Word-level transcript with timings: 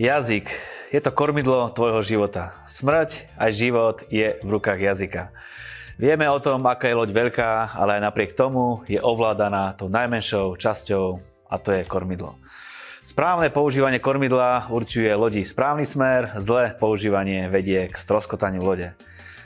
Jazyk. 0.00 0.48
Je 0.96 1.00
to 1.04 1.12
kormidlo 1.12 1.68
tvojho 1.76 2.00
života. 2.00 2.56
Smrť 2.64 3.36
aj 3.36 3.50
život 3.52 3.96
je 4.08 4.32
v 4.40 4.48
rukách 4.48 4.80
jazyka. 4.80 5.28
Vieme 6.00 6.24
o 6.32 6.40
tom, 6.40 6.64
aká 6.64 6.88
je 6.88 6.96
loď 6.96 7.12
veľká, 7.12 7.76
ale 7.76 8.00
aj 8.00 8.08
napriek 8.08 8.32
tomu 8.32 8.80
je 8.88 8.96
ovládaná 8.96 9.76
tou 9.76 9.92
najmenšou 9.92 10.56
časťou 10.56 11.20
a 11.52 11.54
to 11.60 11.76
je 11.76 11.84
kormidlo. 11.84 12.40
Správne 13.04 13.52
používanie 13.52 14.00
kormidla 14.00 14.72
určuje 14.72 15.12
lodi 15.12 15.44
správny 15.44 15.84
smer, 15.84 16.32
zlé 16.40 16.72
používanie 16.80 17.52
vedie 17.52 17.84
k 17.84 17.92
stroskotaniu 17.92 18.64
lode. 18.64 18.96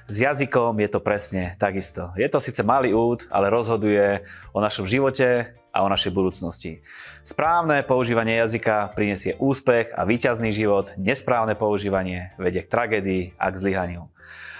S 0.07 0.23
jazykom 0.23 0.79
je 0.79 0.87
to 0.87 1.03
presne 1.03 1.59
takisto. 1.59 2.15
Je 2.15 2.31
to 2.31 2.39
síce 2.39 2.63
malý 2.63 2.95
úd, 2.95 3.27
ale 3.27 3.51
rozhoduje 3.51 4.23
o 4.55 4.63
našom 4.63 4.87
živote 4.87 5.59
a 5.75 5.83
o 5.83 5.91
našej 5.91 6.15
budúcnosti. 6.15 6.87
Správne 7.27 7.83
používanie 7.83 8.39
jazyka 8.39 8.95
prinesie 8.95 9.35
úspech 9.43 9.91
a 9.91 10.07
víťazný 10.07 10.55
život, 10.55 10.95
nesprávne 10.95 11.59
používanie 11.59 12.31
vedie 12.39 12.63
k 12.63 12.71
tragédii 12.71 13.23
a 13.35 13.51
k 13.51 13.59
zlyhaniu. 13.59 14.07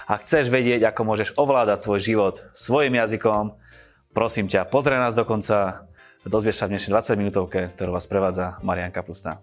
Ak 0.05 0.27
chceš 0.27 0.51
vedieť, 0.51 0.83
ako 0.83 1.01
môžeš 1.07 1.39
ovládať 1.39 1.87
svoj 1.87 1.99
život 2.03 2.35
svojim 2.51 2.99
jazykom, 2.99 3.55
prosím 4.11 4.51
ťa, 4.51 4.67
pozri 4.67 4.99
nás 4.99 5.15
do 5.15 5.23
konca, 5.23 5.87
dozvieš 6.27 6.59
sa 6.59 6.67
v 6.67 6.75
dnešnej 6.75 6.91
20 6.93 7.21
minútovke, 7.23 7.71
ktorú 7.73 7.95
vás 7.95 8.05
prevádza 8.05 8.59
Marian 8.59 8.91
Kapusta. 8.91 9.39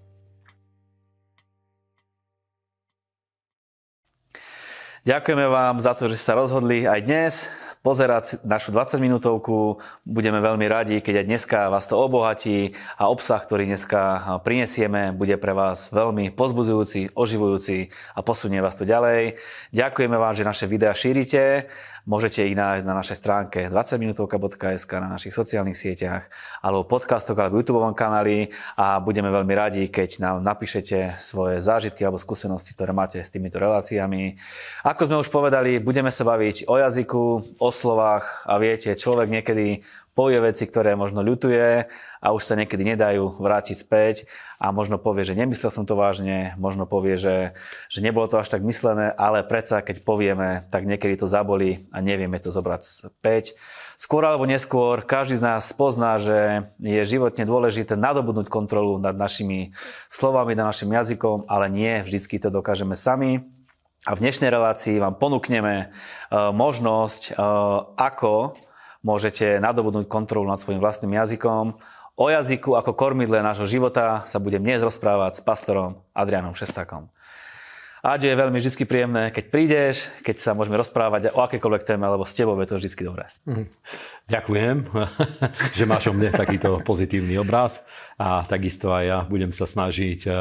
Ďakujeme 5.02 5.50
vám 5.50 5.82
za 5.82 5.98
to, 5.98 6.06
že 6.06 6.14
ste 6.14 6.30
sa 6.30 6.38
rozhodli 6.38 6.86
aj 6.86 7.00
dnes 7.02 7.50
pozerať 7.82 8.40
našu 8.46 8.70
20 8.70 9.02
minútovku. 9.02 9.82
Budeme 10.06 10.38
veľmi 10.38 10.66
radi, 10.70 11.02
keď 11.02 11.22
aj 11.22 11.26
dneska 11.26 11.58
vás 11.68 11.90
to 11.90 11.98
obohatí 11.98 12.78
a 12.94 13.10
obsah, 13.10 13.42
ktorý 13.42 13.66
dneska 13.66 14.22
prinesieme, 14.46 15.10
bude 15.10 15.34
pre 15.36 15.50
vás 15.50 15.90
veľmi 15.90 16.30
pozbudzujúci, 16.32 17.12
oživujúci 17.18 17.90
a 18.14 18.20
posunie 18.22 18.62
vás 18.62 18.78
to 18.78 18.86
ďalej. 18.86 19.36
Ďakujeme 19.74 20.16
vám, 20.16 20.34
že 20.38 20.46
naše 20.46 20.70
videá 20.70 20.94
šírite 20.94 21.66
Môžete 22.02 22.42
ich 22.42 22.58
nájsť 22.58 22.82
na 22.82 22.98
našej 22.98 23.14
stránke 23.14 23.58
20minutovka.sk, 23.70 24.90
na 24.98 25.06
našich 25.06 25.30
sociálnych 25.30 25.78
sieťach, 25.78 26.26
alebo 26.58 26.82
podcastoch, 26.82 27.38
alebo 27.38 27.62
YouTube 27.62 27.78
kanáli 27.94 28.50
a 28.74 28.98
budeme 28.98 29.30
veľmi 29.30 29.54
radi, 29.54 29.86
keď 29.86 30.18
nám 30.18 30.42
napíšete 30.42 31.22
svoje 31.22 31.62
zážitky 31.62 32.02
alebo 32.02 32.18
skúsenosti, 32.18 32.74
ktoré 32.74 32.90
máte 32.90 33.22
s 33.22 33.30
týmito 33.30 33.62
reláciami. 33.62 34.34
Ako 34.82 35.06
sme 35.06 35.22
už 35.22 35.30
povedali, 35.30 35.78
budeme 35.78 36.10
sa 36.10 36.26
baviť 36.26 36.66
o 36.66 36.74
jazyku, 36.74 37.22
o 37.62 37.70
slovách 37.70 38.50
a 38.50 38.58
viete, 38.58 38.98
človek 38.98 39.30
niekedy 39.30 39.86
povie 40.12 40.44
veci, 40.44 40.68
ktoré 40.68 40.92
možno 40.92 41.24
ľutuje 41.24 41.88
a 42.20 42.26
už 42.36 42.42
sa 42.44 42.54
niekedy 42.54 42.84
nedajú 42.84 43.40
vrátiť 43.40 43.76
späť 43.80 44.28
a 44.60 44.68
možno 44.68 45.00
povie, 45.00 45.24
že 45.24 45.32
nemyslel 45.32 45.72
som 45.72 45.88
to 45.88 45.96
vážne, 45.96 46.52
možno 46.60 46.84
povie, 46.84 47.16
že, 47.16 47.56
že 47.88 48.04
nebolo 48.04 48.28
to 48.28 48.36
až 48.36 48.52
tak 48.52 48.60
myslené, 48.60 49.08
ale 49.16 49.40
predsa 49.40 49.80
keď 49.80 50.04
povieme, 50.04 50.68
tak 50.68 50.84
niekedy 50.84 51.16
to 51.16 51.24
zabolí 51.24 51.88
a 51.88 52.04
nevieme 52.04 52.36
to 52.36 52.52
zobrať 52.52 53.08
späť. 53.08 53.56
Skôr 53.96 54.28
alebo 54.28 54.44
neskôr 54.44 55.00
každý 55.00 55.40
z 55.40 55.46
nás 55.48 55.72
pozná, 55.72 56.20
že 56.20 56.68
je 56.76 57.00
životne 57.08 57.48
dôležité 57.48 57.96
nadobudnúť 57.96 58.52
kontrolu 58.52 59.00
nad 59.00 59.16
našimi 59.16 59.72
slovami, 60.12 60.52
nad 60.52 60.68
našim 60.68 60.92
jazykom, 60.92 61.48
ale 61.48 61.72
nie 61.72 62.04
vždycky 62.04 62.36
to 62.36 62.52
dokážeme 62.52 62.92
sami. 62.98 63.48
A 64.02 64.18
v 64.18 64.22
dnešnej 64.26 64.50
relácii 64.50 64.98
vám 64.98 65.14
ponúkneme 65.14 65.94
uh, 65.94 66.50
možnosť, 66.50 67.38
uh, 67.38 67.94
ako 67.94 68.58
môžete 69.02 69.58
nadobudnúť 69.58 70.06
kontrolu 70.06 70.46
nad 70.46 70.62
svojim 70.62 70.78
vlastným 70.78 71.18
jazykom. 71.18 71.76
O 72.16 72.26
jazyku 72.30 72.78
ako 72.78 72.94
kormidle 72.94 73.42
nášho 73.42 73.66
života 73.66 74.22
sa 74.24 74.38
budem 74.38 74.62
dnes 74.62 74.82
rozprávať 74.82 75.38
s 75.38 75.44
pastorom 75.44 75.98
Adrianom 76.14 76.54
Šestákom. 76.54 77.10
Aďo 78.02 78.26
je 78.26 78.34
veľmi 78.34 78.58
vždy 78.58 78.82
príjemné, 78.82 79.30
keď 79.30 79.44
prídeš, 79.46 80.10
keď 80.26 80.42
sa 80.42 80.58
môžeme 80.58 80.74
rozprávať 80.74 81.30
o 81.30 81.38
akékoľvek 81.38 81.86
téme, 81.86 82.02
lebo 82.02 82.26
s 82.26 82.34
tebou 82.34 82.58
je 82.58 82.66
to 82.66 82.82
vždy 82.82 82.90
dobré. 82.98 83.30
Mhm. 83.46 83.64
Ďakujem, 84.26 84.76
že 85.78 85.84
máš 85.86 86.10
o 86.10 86.12
mne 86.14 86.34
takýto 86.34 86.82
pozitívny 86.82 87.38
obraz 87.38 87.86
a 88.18 88.42
takisto 88.42 88.90
aj 88.90 89.04
ja 89.06 89.18
budem 89.22 89.54
sa 89.54 89.70
snažiť 89.70 90.26
eh, 90.26 90.34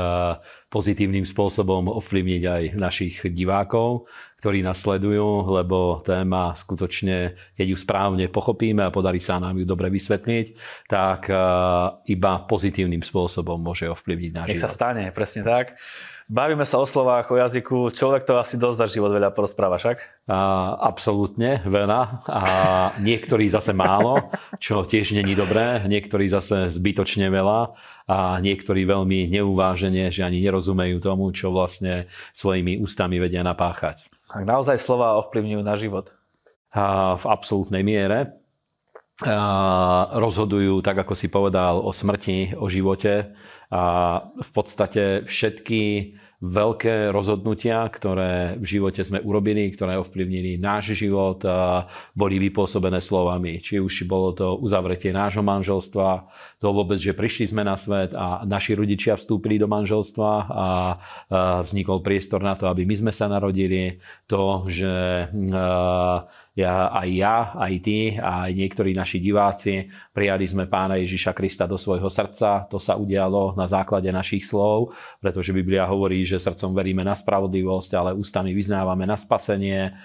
pozitívnym 0.73 1.22
spôsobom 1.22 1.85
ovplyvniť 2.01 2.44
aj 2.49 2.63
našich 2.73 3.16
divákov 3.29 4.09
ktorí 4.41 4.66
nás 4.66 4.81
sledujú, 4.81 5.53
lebo 5.53 6.01
téma 6.01 6.57
skutočne, 6.57 7.38
keď 7.53 7.66
ju 7.69 7.78
správne 7.78 8.25
pochopíme 8.25 8.81
a 8.81 8.89
podarí 8.89 9.22
sa 9.22 9.38
nám 9.38 9.53
ju 9.61 9.69
dobre 9.69 9.93
vysvetliť, 9.93 10.57
tak 10.89 11.29
e, 11.29 11.38
iba 12.09 12.41
pozitívnym 12.49 13.05
spôsobom 13.05 13.61
môže 13.61 13.85
ovplyvniť 13.85 14.31
náš 14.33 14.47
Nech 14.49 14.57
život. 14.57 14.73
sa 14.73 14.73
stane, 14.73 15.13
presne 15.13 15.45
tak. 15.45 15.78
Bavíme 16.31 16.63
sa 16.63 16.79
o 16.79 16.87
slovách, 16.87 17.27
o 17.27 17.35
jazyku. 17.35 17.91
Človek 17.91 18.23
to 18.23 18.39
asi 18.39 18.55
dosť 18.55 18.77
za 18.79 18.87
život 18.87 19.11
veľa 19.11 19.35
porozpráva 19.35 19.75
však? 19.75 20.31
A, 20.31 20.79
absolútne, 20.79 21.59
veľa. 21.67 22.23
A 22.23 22.41
niektorí 23.03 23.51
zase 23.51 23.75
málo, 23.75 24.31
čo 24.55 24.87
tiež 24.87 25.11
není 25.11 25.35
dobré. 25.35 25.83
Niektorí 25.83 26.31
zase 26.31 26.71
zbytočne 26.71 27.27
veľa 27.27 27.75
a 28.07 28.39
niektorí 28.39 28.87
veľmi 28.87 29.27
neuvážene, 29.27 30.07
že 30.07 30.23
ani 30.23 30.39
nerozumejú 30.39 31.03
tomu, 31.03 31.35
čo 31.35 31.51
vlastne 31.51 32.07
svojimi 32.31 32.79
ústami 32.79 33.19
vedia 33.19 33.43
napáchať. 33.43 34.07
Ak 34.31 34.47
naozaj 34.47 34.79
slova 34.79 35.19
ovplyvňujú 35.19 35.61
na 35.67 35.75
život? 35.75 36.15
A 36.71 37.19
v 37.19 37.25
absolútnej 37.27 37.83
miere. 37.83 38.39
Rozhodujú, 40.15 40.79
tak 40.79 41.03
ako 41.03 41.11
si 41.11 41.27
povedal, 41.27 41.83
o 41.83 41.91
smrti, 41.91 42.55
o 42.55 42.71
živote. 42.71 43.35
A 43.71 43.83
v 44.35 44.49
podstate 44.51 45.23
všetky 45.25 46.13
veľké 46.41 47.13
rozhodnutia, 47.13 47.85
ktoré 47.85 48.57
v 48.57 48.65
živote 48.65 49.05
sme 49.05 49.21
urobili, 49.21 49.69
ktoré 49.77 49.93
ovplyvnili 50.01 50.57
náš 50.57 50.97
život, 50.97 51.37
boli 52.17 52.41
vypôsobené 52.41 52.97
slovami. 52.97 53.61
Či 53.61 53.77
už 53.77 54.09
bolo 54.09 54.33
to 54.33 54.57
uzavretie 54.57 55.13
nášho 55.13 55.45
manželstva, 55.45 56.25
to 56.57 56.67
vôbec, 56.73 56.97
že 56.97 57.13
prišli 57.13 57.53
sme 57.53 57.61
na 57.61 57.77
svet 57.77 58.17
a 58.17 58.41
naši 58.41 58.73
rodičia 58.73 59.21
vstúpili 59.21 59.61
do 59.61 59.69
manželstva 59.69 60.31
a 60.49 60.67
vznikol 61.61 62.01
priestor 62.01 62.41
na 62.41 62.57
to, 62.57 62.65
aby 62.65 62.89
my 62.89 62.95
sme 62.97 63.11
sa 63.13 63.29
narodili. 63.29 64.01
To, 64.25 64.65
že 64.65 65.29
ja, 66.51 66.91
aj 66.91 67.09
ja, 67.16 67.56
aj 67.56 67.73
ty, 67.79 68.19
aj 68.19 68.51
niektorí 68.51 68.91
naši 68.91 69.23
diváci 69.23 69.88
prijali 70.12 70.44
sme 70.44 70.67
pána 70.67 71.00
Ježiša 71.00 71.31
Krista 71.31 71.63
do 71.63 71.79
svojho 71.79 72.12
srdca. 72.12 72.67
To 72.67 72.75
sa 72.75 73.00
udialo 73.00 73.56
na 73.56 73.72
základe 73.72 74.12
našich 74.12 74.44
slov, 74.44 74.91
pretože 75.23 75.56
Biblia 75.56 75.88
hovorí, 75.88 76.28
že 76.28 76.44
srdcom 76.44 76.75
veríme 76.75 77.07
na 77.07 77.16
spravodlivosť, 77.16 77.91
ale 77.95 78.11
ústami 78.19 78.51
vyznávame 78.51 79.07
na 79.07 79.16
spasenie. 79.16 79.95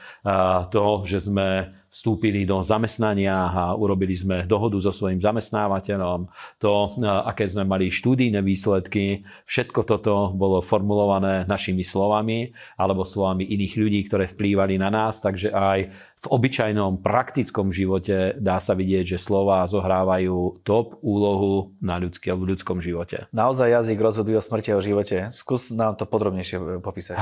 To, 0.70 1.02
že 1.02 1.26
sme 1.26 1.74
vstúpili 1.90 2.44
do 2.44 2.60
zamestnania 2.60 3.32
a 3.32 3.72
urobili 3.72 4.12
sme 4.12 4.44
dohodu 4.44 4.76
so 4.84 4.92
svojím 4.92 5.16
zamestnávateľom, 5.16 6.28
to, 6.60 6.92
aké 7.24 7.48
sme 7.48 7.64
mali 7.64 7.88
štúdijné 7.88 8.44
výsledky, 8.44 9.24
všetko 9.48 9.80
toto 9.88 10.28
bolo 10.36 10.60
formulované 10.60 11.48
našimi 11.48 11.80
slovami 11.80 12.52
alebo 12.76 13.00
slovami 13.00 13.48
iných 13.48 13.74
ľudí, 13.80 14.00
ktoré 14.12 14.28
vplývali 14.28 14.76
na 14.76 14.92
nás, 14.92 15.24
takže 15.24 15.48
aj 15.48 15.88
v 16.16 16.26
obyčajnom 16.32 17.04
praktickom 17.04 17.70
živote 17.70 18.34
dá 18.40 18.56
sa 18.56 18.72
vidieť, 18.72 19.14
že 19.14 19.18
slova 19.20 19.68
zohrávajú 19.68 20.64
top 20.64 20.96
úlohu 21.04 21.76
na 21.78 22.00
ľudský, 22.00 22.32
v 22.32 22.56
ľudskom 22.56 22.80
živote. 22.80 23.28
Naozaj 23.36 23.68
jazyk 23.68 23.98
rozhoduje 24.00 24.40
o 24.40 24.42
smrti 24.42 24.72
a 24.72 24.80
o 24.80 24.82
živote. 24.82 25.28
Skús 25.36 25.68
nám 25.70 26.00
to 26.00 26.08
podrobnejšie 26.08 26.80
popísať. 26.80 27.14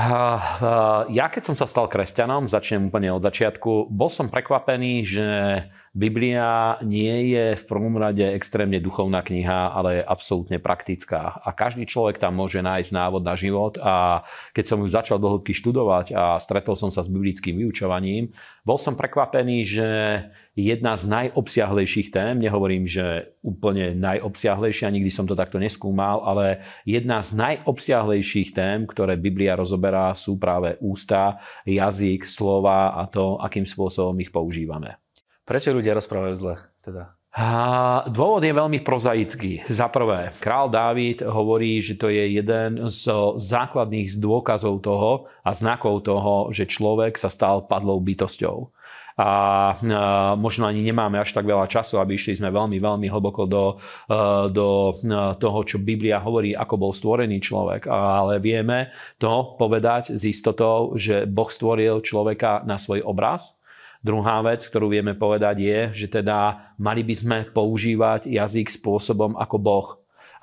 Ja 1.11 1.27
keď 1.27 1.43
som 1.43 1.59
sa 1.59 1.67
stal 1.67 1.91
kresťanom, 1.91 2.47
začnem 2.47 2.89
úplne 2.89 3.11
od 3.13 3.21
začiatku, 3.27 3.91
bol 3.91 4.09
som 4.15 4.31
prekvapený, 4.31 5.05
že 5.05 5.27
Biblia 5.95 6.75
nie 6.83 7.39
je 7.39 7.55
v 7.55 7.65
prvom 7.71 7.95
rade 7.95 8.27
extrémne 8.35 8.83
duchovná 8.83 9.23
kniha, 9.23 9.71
ale 9.71 10.03
je 10.03 10.11
absolútne 10.11 10.59
praktická. 10.59 11.39
A 11.39 11.55
každý 11.55 11.87
človek 11.87 12.19
tam 12.19 12.35
môže 12.35 12.59
nájsť 12.59 12.91
návod 12.91 13.23
na 13.23 13.39
život. 13.39 13.79
A 13.79 14.27
keď 14.51 14.75
som 14.75 14.83
ju 14.83 14.91
začal 14.91 15.23
dohlbky 15.23 15.55
študovať 15.55 16.11
a 16.11 16.43
stretol 16.43 16.75
som 16.75 16.91
sa 16.91 17.07
s 17.07 17.09
biblickým 17.09 17.63
vyučovaním, 17.63 18.35
bol 18.67 18.75
som 18.75 18.99
prekvapený, 18.99 19.63
že 19.63 19.89
jedna 20.59 20.99
z 20.99 21.07
najobsiahlejších 21.07 22.11
tém, 22.11 22.43
nehovorím, 22.43 22.91
že 22.91 23.31
úplne 23.47 23.95
najobsiahlejšia, 23.95 24.91
nikdy 24.91 25.15
som 25.15 25.31
to 25.31 25.39
takto 25.39 25.63
neskúmal, 25.63 26.27
ale 26.27 26.67
jedna 26.83 27.23
z 27.23 27.39
najobsiahlejších 27.39 28.51
tém, 28.51 28.83
ktoré 28.91 29.15
Biblia 29.15 29.55
rozoberá, 29.55 30.11
sú 30.19 30.43
práve 30.43 30.75
ústa, 30.83 31.39
jazyk, 31.63 32.27
slova 32.27 32.99
a 32.99 33.07
to, 33.07 33.39
akým 33.39 33.63
spôsobom 33.63 34.19
ich 34.19 34.35
používame. 34.35 35.04
Prečo 35.45 35.77
ľudia 35.77 35.93
rozprávajú 35.93 36.35
zle? 36.41 36.55
Teda? 36.81 37.13
A 37.35 38.07
dôvod 38.09 38.47
je 38.47 38.55
veľmi 38.55 38.81
prozaický. 38.87 39.67
Za 39.67 39.91
prvé, 39.91 40.31
král 40.39 40.71
Dávid 40.71 41.21
hovorí, 41.21 41.83
že 41.83 41.99
to 41.99 42.07
je 42.07 42.39
jeden 42.39 42.89
z 42.89 43.11
základných 43.43 44.15
dôkazov 44.17 44.81
toho 44.87 45.27
a 45.43 45.51
znakov 45.51 46.07
toho, 46.07 46.55
že 46.55 46.71
človek 46.71 47.19
sa 47.19 47.29
stal 47.29 47.67
padlou 47.67 47.99
bytosťou. 47.99 48.71
a 49.15 49.31
možno 50.35 50.67
ani 50.67 50.83
nemáme 50.83 51.23
až 51.23 51.31
tak 51.31 51.47
veľa 51.47 51.71
času, 51.71 52.03
aby 52.03 52.19
išli 52.19 52.43
sme 52.43 52.51
veľmi, 52.51 52.83
veľmi 52.83 53.07
hlboko 53.07 53.47
do, 53.47 53.79
do 54.51 54.69
toho, 55.39 55.59
čo 55.63 55.79
Biblia 55.79 56.19
hovorí, 56.19 56.51
ako 56.51 56.75
bol 56.75 56.91
stvorený 56.91 57.39
človek. 57.39 57.87
Ale 57.87 58.43
vieme 58.43 58.91
to 59.23 59.55
povedať 59.55 60.19
s 60.19 60.27
istotou, 60.27 60.99
že 60.99 61.31
Boh 61.31 61.47
stvoril 61.47 62.03
človeka 62.03 62.67
na 62.67 62.75
svoj 62.75 63.07
obraz. 63.07 63.55
Druhá 64.05 64.45
vec, 64.45 64.69
ktorú 64.69 64.93
vieme 64.93 65.17
povedať 65.17 65.57
je, 65.65 65.79
že 66.05 66.21
teda 66.21 66.71
mali 66.77 67.01
by 67.01 67.15
sme 67.17 67.39
používať 67.49 68.29
jazyk 68.29 68.69
spôsobom 68.69 69.41
ako 69.41 69.57
Boh. 69.57 69.89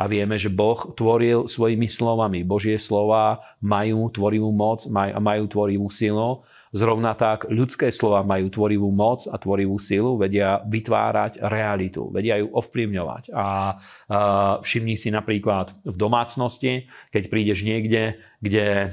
A 0.01 0.09
vieme, 0.09 0.33
že 0.41 0.49
Boh 0.49 0.81
tvoril 0.97 1.45
svojimi 1.45 1.85
slovami. 1.85 2.41
Božie 2.41 2.81
slova 2.81 3.37
majú 3.61 4.09
tvorivú 4.09 4.49
moc, 4.49 4.89
majú 4.89 5.45
tvorivú 5.45 5.93
silu 5.93 6.41
Zrovna 6.71 7.19
tak 7.19 7.51
ľudské 7.51 7.91
slova 7.91 8.23
majú 8.23 8.47
tvorivú 8.47 8.87
moc 8.95 9.27
a 9.27 9.35
tvorivú 9.35 9.75
silu, 9.75 10.15
vedia 10.15 10.63
vytvárať 10.63 11.43
realitu, 11.43 12.07
vedia 12.15 12.39
ju 12.39 12.47
ovplyvňovať. 12.47 13.27
A 13.35 13.75
všimni 14.63 14.95
si 14.95 15.11
napríklad 15.11 15.75
v 15.83 15.95
domácnosti, 15.99 16.87
keď 17.11 17.23
prídeš 17.27 17.67
niekde, 17.67 18.23
kde 18.39 18.87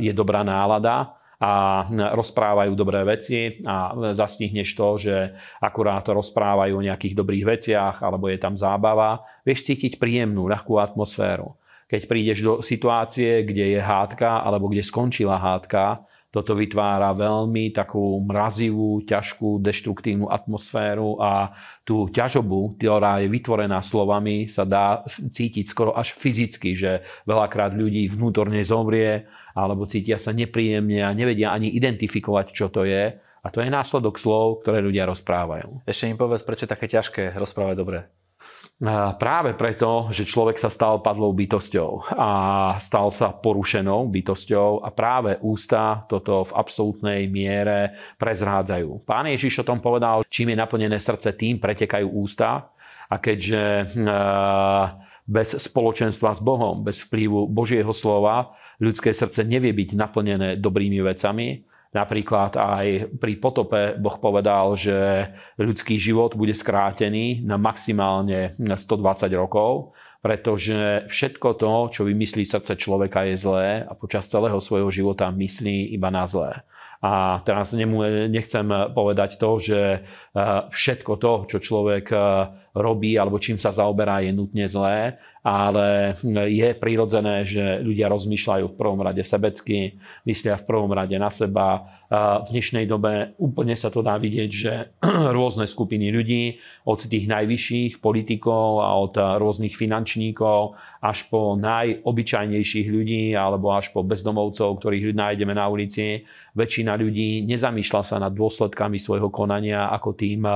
je 0.00 0.12
dobrá 0.16 0.40
nálada, 0.40 1.17
a 1.38 1.86
rozprávajú 2.18 2.74
dobré 2.74 3.06
veci 3.06 3.62
a 3.62 3.94
zastihneš 4.10 4.74
to, 4.74 4.88
že 4.98 5.16
akurát 5.62 6.02
rozprávajú 6.02 6.74
o 6.74 6.86
nejakých 6.86 7.14
dobrých 7.14 7.44
veciach 7.46 7.96
alebo 8.02 8.26
je 8.26 8.42
tam 8.42 8.58
zábava, 8.58 9.22
vieš 9.46 9.70
cítiť 9.70 10.02
príjemnú, 10.02 10.50
ľahkú 10.50 10.82
atmosféru. 10.82 11.54
Keď 11.86 12.02
prídeš 12.10 12.38
do 12.42 12.54
situácie, 12.60 13.46
kde 13.46 13.78
je 13.78 13.80
hádka 13.80 14.42
alebo 14.42 14.66
kde 14.66 14.82
skončila 14.82 15.38
hádka, 15.38 16.02
toto 16.28 16.52
vytvára 16.52 17.16
veľmi 17.16 17.72
takú 17.72 18.20
mrazivú, 18.20 19.00
ťažkú, 19.08 19.64
deštruktívnu 19.64 20.28
atmosféru 20.28 21.16
a 21.16 21.56
tú 21.88 22.12
ťažobu, 22.12 22.76
ktorá 22.76 23.24
je 23.24 23.32
vytvorená 23.32 23.80
slovami, 23.80 24.52
sa 24.52 24.68
dá 24.68 25.08
cítiť 25.08 25.72
skoro 25.72 25.96
až 25.96 26.12
fyzicky, 26.12 26.76
že 26.76 27.00
veľakrát 27.24 27.72
ľudí 27.72 28.12
vnútorne 28.12 28.60
zomrie 28.60 29.24
alebo 29.56 29.88
cítia 29.88 30.20
sa 30.20 30.36
nepríjemne 30.36 31.00
a 31.00 31.16
nevedia 31.16 31.50
ani 31.50 31.72
identifikovať, 31.72 32.46
čo 32.52 32.68
to 32.68 32.84
je. 32.84 33.16
A 33.38 33.46
to 33.48 33.64
je 33.64 33.72
následok 33.72 34.20
slov, 34.20 34.60
ktoré 34.60 34.84
ľudia 34.84 35.08
rozprávajú. 35.08 35.88
Ešte 35.88 36.12
im 36.12 36.20
povedz, 36.20 36.44
prečo 36.44 36.68
je 36.68 36.74
také 36.76 36.92
ťažké 36.92 37.40
rozprávať 37.40 37.74
dobre. 37.80 37.98
Práve 39.18 39.58
preto, 39.58 40.06
že 40.14 40.22
človek 40.22 40.54
sa 40.54 40.70
stal 40.70 41.02
padlou 41.02 41.34
bytosťou 41.34 42.14
a 42.14 42.30
stal 42.78 43.10
sa 43.10 43.34
porušenou 43.34 44.06
bytosťou 44.06 44.86
a 44.86 44.94
práve 44.94 45.34
ústa 45.42 46.06
toto 46.06 46.46
v 46.46 46.54
absolútnej 46.54 47.26
miere 47.26 47.98
prezrádzajú. 48.22 49.02
Pán 49.02 49.26
Ježiš 49.34 49.66
o 49.66 49.68
tom 49.68 49.82
povedal, 49.82 50.22
čím 50.30 50.54
je 50.54 50.62
naplnené 50.62 50.94
srdce, 51.02 51.34
tým 51.34 51.58
pretekajú 51.58 52.06
ústa 52.06 52.70
a 53.10 53.18
keďže 53.18 53.90
bez 55.26 55.48
spoločenstva 55.58 56.38
s 56.38 56.40
Bohom, 56.40 56.86
bez 56.86 57.02
vplyvu 57.02 57.50
Božieho 57.50 57.90
slova, 57.90 58.54
ľudské 58.78 59.10
srdce 59.10 59.42
nevie 59.42 59.74
byť 59.74 59.98
naplnené 59.98 60.54
dobrými 60.54 61.02
vecami, 61.02 61.66
Napríklad 61.98 62.54
aj 62.54 63.18
pri 63.18 63.42
potope 63.42 63.98
Boh 63.98 64.22
povedal, 64.22 64.78
že 64.78 65.26
ľudský 65.58 65.98
život 65.98 66.38
bude 66.38 66.54
skrátený 66.54 67.42
na 67.42 67.58
maximálne 67.58 68.54
120 68.54 69.26
rokov, 69.34 69.98
pretože 70.22 71.10
všetko 71.10 71.48
to, 71.58 71.72
čo 71.90 72.02
vymyslí 72.06 72.46
srdce 72.46 72.78
človeka, 72.78 73.26
je 73.26 73.34
zlé 73.34 73.82
a 73.82 73.98
počas 73.98 74.30
celého 74.30 74.62
svojho 74.62 74.94
života 74.94 75.26
myslí 75.26 75.90
iba 75.90 76.10
na 76.14 76.30
zlé. 76.30 76.62
A 76.98 77.42
teraz 77.46 77.70
nechcem 77.74 78.66
povedať 78.90 79.38
to, 79.38 79.62
že 79.62 79.78
e, 79.78 79.98
všetko 80.74 81.12
to, 81.22 81.32
čo 81.46 81.58
človek 81.62 82.10
e, 82.10 82.18
robí 82.78 83.18
alebo 83.18 83.42
čím 83.42 83.58
sa 83.58 83.74
zaoberá, 83.74 84.22
je 84.22 84.30
nutne 84.30 84.70
zlé, 84.70 85.18
ale 85.42 86.14
je 86.50 86.68
prirodzené, 86.76 87.46
že 87.48 87.80
ľudia 87.82 88.06
rozmýšľajú 88.12 88.64
v 88.70 88.78
prvom 88.78 89.00
rade 89.00 89.22
sebecky, 89.24 89.96
myslia 90.26 90.60
v 90.60 90.66
prvom 90.66 90.90
rade 90.92 91.16
na 91.18 91.32
seba. 91.32 91.98
V 92.08 92.56
dnešnej 92.56 92.88
dobe 92.88 93.36
úplne 93.36 93.76
sa 93.76 93.92
to 93.92 94.00
dá 94.00 94.16
vidieť, 94.16 94.50
že 94.50 94.96
rôzne 95.36 95.68
skupiny 95.68 96.08
ľudí, 96.08 96.56
od 96.88 97.04
tých 97.04 97.28
najvyšších 97.28 98.00
politikov 98.00 98.80
a 98.80 98.96
od 98.96 99.12
rôznych 99.12 99.76
finančníkov 99.76 100.72
až 101.04 101.28
po 101.28 101.52
najobyčajnejších 101.60 102.88
ľudí 102.88 103.36
alebo 103.36 103.76
až 103.76 103.92
po 103.92 104.00
bezdomovcov, 104.00 104.80
ktorých 104.80 105.12
nájdeme 105.12 105.52
na 105.52 105.68
ulici, 105.68 106.24
väčšina 106.56 106.96
ľudí 106.96 107.44
nezamýšľa 107.44 108.02
sa 108.02 108.16
nad 108.18 108.32
dôsledkami 108.32 108.98
svojho 108.98 109.28
konania 109.30 109.92
ako 109.94 110.10
tým, 110.16 110.48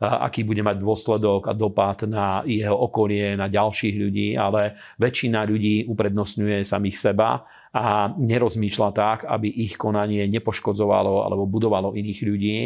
aký 0.00 0.46
bude 0.46 0.62
mať 0.64 0.78
dôsledok 0.78 1.50
a 1.50 1.52
dopad 1.52 1.69
na 2.06 2.42
jeho 2.46 2.76
okolie, 2.76 3.34
na 3.34 3.46
ďalších 3.46 3.94
ľudí, 3.96 4.28
ale 4.36 4.76
väčšina 4.98 5.46
ľudí 5.46 5.88
uprednostňuje 5.88 6.66
samých 6.66 6.96
seba 6.98 7.46
a 7.70 8.10
nerozmýšľa 8.18 8.90
tak, 8.90 9.18
aby 9.30 9.46
ich 9.46 9.78
konanie 9.78 10.26
nepoškodzovalo 10.26 11.22
alebo 11.22 11.46
budovalo 11.46 11.94
iných 11.94 12.20
ľudí, 12.26 12.58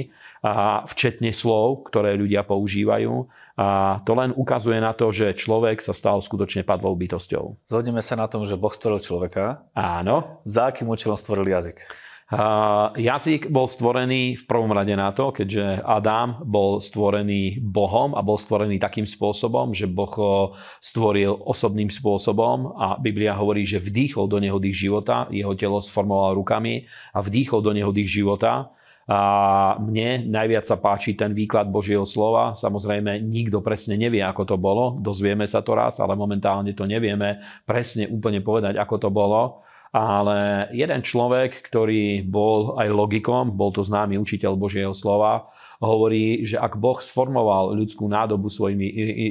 a 0.44 0.84
včetne 0.84 1.32
slov, 1.32 1.88
ktoré 1.88 2.20
ľudia 2.20 2.44
používajú. 2.44 3.24
A 3.56 4.00
to 4.04 4.12
len 4.12 4.34
ukazuje 4.36 4.76
na 4.76 4.92
to, 4.92 5.08
že 5.08 5.32
človek 5.40 5.80
sa 5.80 5.96
stal 5.96 6.20
skutočne 6.20 6.68
padlou 6.68 6.92
bytosťou. 7.00 7.64
Zhodneme 7.70 8.04
sa 8.04 8.20
na 8.20 8.28
tom, 8.28 8.44
že 8.44 8.60
Boh 8.60 8.74
stvoril 8.74 9.00
človeka. 9.00 9.64
Áno. 9.72 10.44
Za 10.44 10.68
akým 10.68 10.90
účelom 10.90 11.16
stvoril 11.16 11.48
jazyk? 11.48 12.03
Jazyk 12.96 13.52
bol 13.52 13.68
stvorený 13.68 14.40
v 14.40 14.44
prvom 14.48 14.72
rade 14.72 14.96
na 14.96 15.12
to, 15.12 15.28
keďže 15.28 15.84
Adam 15.84 16.40
bol 16.40 16.80
stvorený 16.80 17.60
Bohom 17.60 18.16
a 18.16 18.24
bol 18.24 18.40
stvorený 18.40 18.80
takým 18.80 19.04
spôsobom, 19.04 19.76
že 19.76 19.84
Boh 19.84 20.08
ho 20.08 20.56
stvoril 20.80 21.36
osobným 21.36 21.92
spôsobom 21.92 22.80
a 22.80 22.96
Biblia 22.96 23.36
hovorí, 23.36 23.68
že 23.68 23.76
vdýchol 23.76 24.24
do 24.24 24.40
neho 24.40 24.56
dých 24.56 24.88
života, 24.88 25.28
jeho 25.28 25.52
telo 25.52 25.84
sformoval 25.84 26.40
rukami 26.40 26.88
a 27.12 27.20
vdýchol 27.20 27.60
do 27.60 27.76
neho 27.76 27.92
dých 27.92 28.08
života. 28.08 28.72
A 29.04 29.76
mne 29.84 30.24
najviac 30.24 30.64
sa 30.64 30.80
páči 30.80 31.12
ten 31.12 31.36
výklad 31.36 31.68
Božieho 31.68 32.08
slova. 32.08 32.56
Samozrejme, 32.56 33.20
nikto 33.20 33.60
presne 33.60 34.00
nevie, 34.00 34.24
ako 34.24 34.48
to 34.48 34.56
bolo. 34.56 34.96
Dozvieme 34.96 35.44
sa 35.44 35.60
to 35.60 35.76
raz, 35.76 36.00
ale 36.00 36.16
momentálne 36.16 36.72
to 36.72 36.88
nevieme 36.88 37.36
presne 37.68 38.08
úplne 38.08 38.40
povedať, 38.40 38.80
ako 38.80 38.96
to 38.96 39.12
bolo 39.12 39.60
ale 39.94 40.69
jeden 40.75 41.06
človek, 41.06 41.62
ktorý 41.70 42.26
bol 42.26 42.75
aj 42.82 42.91
logikom, 42.91 43.55
bol 43.55 43.70
to 43.70 43.87
známy 43.87 44.19
učiteľ 44.19 44.58
Božieho 44.58 44.91
slova, 44.91 45.55
hovorí, 45.79 46.49
že 46.49 46.56
ak 46.56 46.81
Boh 46.81 46.99
sformoval 46.99 47.76
ľudskú 47.76 48.08
nádobu 48.08 48.49
svojimi 48.49 48.88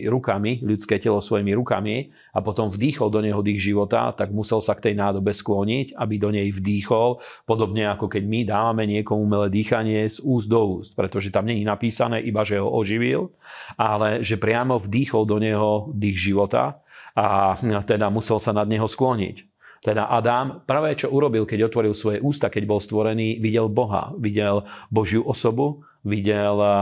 rukami, 0.08 0.62
ľudské 0.62 1.02
telo 1.02 1.20
svojimi 1.20 1.52
rukami 1.58 2.14
a 2.32 2.40
potom 2.40 2.70
vdýchol 2.70 3.10
do 3.10 3.20
neho 3.26 3.42
dých 3.42 3.74
života, 3.74 4.14
tak 4.14 4.30
musel 4.32 4.62
sa 4.62 4.78
k 4.78 4.92
tej 4.92 4.96
nádobe 5.02 5.34
skloniť, 5.34 5.98
aby 5.98 6.16
do 6.22 6.30
nej 6.30 6.48
vdýchol, 6.54 7.20
podobne 7.50 7.90
ako 7.90 8.08
keď 8.08 8.24
my 8.24 8.40
dávame 8.46 8.84
niekomu 8.86 9.26
umelé 9.26 9.48
dýchanie 9.50 10.08
z 10.08 10.22
úst 10.24 10.48
do 10.48 10.80
úst, 10.80 10.94
pretože 10.94 11.34
tam 11.34 11.50
není 11.50 11.66
napísané 11.66 12.22
iba, 12.24 12.46
že 12.46 12.62
ho 12.62 12.70
oživil, 12.70 13.34
ale 13.76 14.22
že 14.22 14.40
priamo 14.40 14.78
vdýchol 14.80 15.24
do 15.26 15.38
neho 15.42 15.90
dých 15.92 16.32
života 16.32 16.80
a 17.14 17.58
teda 17.62 18.10
musel 18.14 18.38
sa 18.40 18.54
nad 18.54 18.66
neho 18.70 18.86
skloniť. 18.86 19.53
Teda 19.84 20.08
Adam 20.08 20.64
prvé, 20.64 20.96
čo 20.96 21.12
urobil, 21.12 21.44
keď 21.44 21.68
otvoril 21.68 21.92
svoje 21.92 22.24
ústa, 22.24 22.48
keď 22.48 22.64
bol 22.64 22.80
stvorený, 22.80 23.44
videl 23.44 23.68
Boha. 23.68 24.16
Videl 24.16 24.64
Božiu 24.88 25.28
osobu, 25.28 25.84
videl 26.08 26.56
eh, 26.56 26.76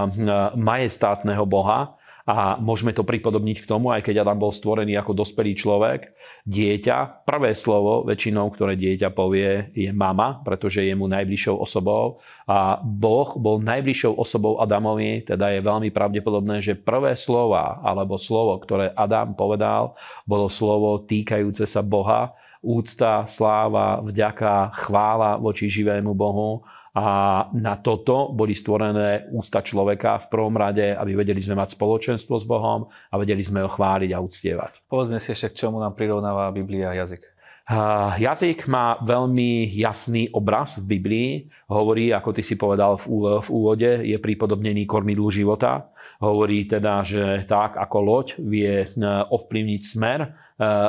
majestátneho 0.54 1.42
Boha 1.50 1.98
a 2.22 2.62
môžeme 2.62 2.94
to 2.94 3.02
pripodobniť 3.02 3.66
k 3.66 3.70
tomu, 3.70 3.90
aj 3.90 4.06
keď 4.06 4.22
Adam 4.22 4.38
bol 4.38 4.54
stvorený 4.54 4.94
ako 5.02 5.18
dospelý 5.18 5.58
človek, 5.58 6.14
dieťa, 6.46 7.26
prvé 7.26 7.54
slovo 7.58 8.06
väčšinou, 8.06 8.50
ktoré 8.54 8.78
dieťa 8.78 9.10
povie, 9.14 9.74
je 9.74 9.90
mama, 9.90 10.42
pretože 10.46 10.86
je 10.86 10.94
mu 10.94 11.10
najbližšou 11.10 11.58
osobou 11.58 12.22
a 12.46 12.78
Boh 12.82 13.30
bol 13.38 13.62
najbližšou 13.62 14.18
osobou 14.18 14.62
Adamovi, 14.62 15.26
teda 15.26 15.54
je 15.54 15.66
veľmi 15.66 15.90
pravdepodobné, 15.90 16.62
že 16.62 16.78
prvé 16.78 17.18
slova 17.18 17.82
alebo 17.82 18.22
slovo, 18.22 18.58
ktoré 18.62 18.94
Adam 18.94 19.34
povedal, 19.34 19.98
bolo 20.26 20.50
slovo 20.50 21.02
týkajúce 21.06 21.66
sa 21.66 21.82
Boha 21.82 22.34
úcta, 22.62 23.26
sláva, 23.26 24.00
vďaka, 24.06 24.72
chvála 24.86 25.42
voči 25.42 25.68
živému 25.68 26.14
Bohu. 26.14 26.62
A 26.92 27.48
na 27.56 27.80
toto 27.80 28.36
boli 28.36 28.52
stvorené 28.52 29.24
ústa 29.32 29.64
človeka 29.64 30.28
v 30.28 30.30
prvom 30.30 30.52
rade, 30.60 30.92
aby 30.92 31.16
vedeli 31.16 31.40
sme 31.40 31.56
mať 31.56 31.80
spoločenstvo 31.80 32.36
s 32.36 32.44
Bohom 32.44 32.92
a 32.92 33.16
vedeli 33.16 33.40
sme 33.48 33.64
ho 33.64 33.72
chváliť 33.72 34.12
a 34.12 34.20
uctievať. 34.20 34.92
Povedzme 34.92 35.16
si 35.24 35.32
ešte, 35.32 35.56
k 35.56 35.60
čomu 35.66 35.80
nám 35.80 35.96
prirovnáva 35.96 36.52
Biblia 36.52 36.92
jazyk. 36.92 37.32
Uh, 37.72 38.20
jazyk 38.20 38.68
má 38.68 39.00
veľmi 39.00 39.72
jasný 39.72 40.28
obraz 40.36 40.76
v 40.76 41.00
Biblii. 41.00 41.30
Hovorí, 41.72 42.12
ako 42.12 42.36
ty 42.36 42.44
si 42.44 42.60
povedal 42.60 43.00
v, 43.00 43.40
v 43.40 43.48
úvode, 43.48 44.04
je 44.04 44.20
pripodobnený 44.20 44.84
kormidlu 44.84 45.32
života. 45.32 45.88
Hovorí 46.20 46.68
teda, 46.68 47.08
že 47.08 47.48
tak 47.48 47.80
ako 47.80 47.98
loď 48.04 48.28
vie 48.36 48.86
ovplyvniť 49.32 49.82
smer 49.82 50.20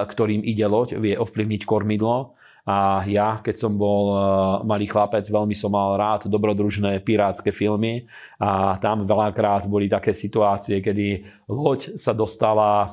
ktorým 0.07 0.45
ide 0.45 0.69
loď, 0.69 1.01
vie 1.01 1.17
ovplyvniť 1.17 1.63
kormidlo. 1.65 2.37
A 2.63 3.03
ja, 3.11 3.43
keď 3.43 3.59
som 3.59 3.75
bol 3.75 4.15
eh, 4.15 4.21
malý 4.63 4.87
chlapec, 4.87 5.27
veľmi 5.27 5.51
som 5.59 5.75
mal 5.75 5.99
rád 5.99 6.31
dobrodružné 6.31 7.03
pirátske 7.03 7.51
filmy 7.51 8.07
a 8.43 8.75
tam 8.83 9.07
veľakrát 9.07 9.71
boli 9.71 9.87
také 9.87 10.11
situácie, 10.11 10.83
kedy 10.83 11.23
loď 11.47 11.95
sa 11.95 12.11
dostala 12.11 12.91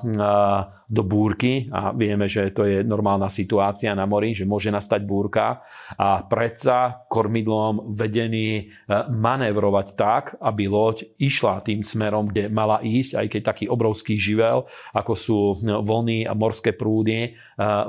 do 0.86 1.02
búrky 1.02 1.66
a 1.74 1.90
vieme, 1.90 2.30
že 2.30 2.54
to 2.54 2.70
je 2.70 2.86
normálna 2.86 3.34
situácia 3.34 3.90
na 3.98 4.06
mori, 4.06 4.38
že 4.38 4.46
môže 4.46 4.70
nastať 4.70 5.02
búrka 5.10 5.66
a 5.98 6.22
predsa 6.22 7.02
kormidlom 7.10 7.98
vedený 7.98 8.70
manévrovať 9.10 9.88
tak, 9.98 10.38
aby 10.38 10.70
loď 10.70 11.18
išla 11.18 11.66
tým 11.66 11.82
smerom, 11.82 12.30
kde 12.30 12.54
mala 12.54 12.86
ísť, 12.86 13.18
aj 13.18 13.28
keď 13.34 13.42
taký 13.42 13.66
obrovský 13.66 14.22
živel, 14.22 14.70
ako 14.94 15.14
sú 15.18 15.40
vlny 15.66 16.30
a 16.30 16.38
morské 16.38 16.78
prúdy, 16.78 17.34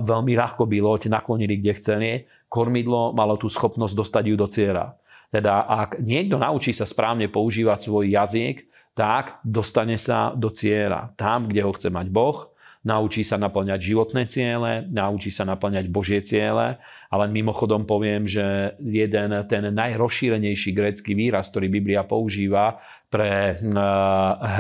veľmi 0.01 0.33
ľahko 0.33 0.65
by 0.65 0.79
loď 0.81 1.13
naklonili, 1.13 1.61
kde 1.61 1.73
chceli. 1.77 2.11
Kormidlo 2.49 3.13
malo 3.13 3.37
tú 3.37 3.53
schopnosť 3.53 3.95
dostať 3.95 4.25
ju 4.33 4.37
do 4.41 4.49
cieľa. 4.49 5.00
Teda 5.31 5.63
ak 5.63 6.03
niekto 6.03 6.37
naučí 6.37 6.75
sa 6.75 6.85
správne 6.85 7.31
používať 7.31 7.87
svoj 7.87 8.11
jazyk, 8.11 8.67
tak 8.99 9.39
dostane 9.47 9.95
sa 9.95 10.35
do 10.35 10.51
cieľa. 10.51 11.15
Tam, 11.15 11.47
kde 11.47 11.63
ho 11.63 11.73
chce 11.73 11.89
mať 11.89 12.11
Boh, 12.11 12.51
naučí 12.83 13.23
sa 13.23 13.37
naplňať 13.37 13.81
životné 13.81 14.27
ciele, 14.27 14.89
naučí 14.91 15.31
sa 15.31 15.47
naplňať 15.47 15.87
Božie 15.93 16.21
ciele, 16.25 16.81
ale 17.13 17.25
mimochodom 17.29 17.85
poviem, 17.85 18.25
že 18.25 18.75
jeden 18.81 19.31
ten 19.47 19.71
najrozšírenejší 19.71 20.71
grécky 20.73 21.13
výraz, 21.13 21.53
ktorý 21.53 21.69
Biblia 21.69 22.03
používa 22.03 22.81
pre 23.13 23.61
hm, 23.61 23.77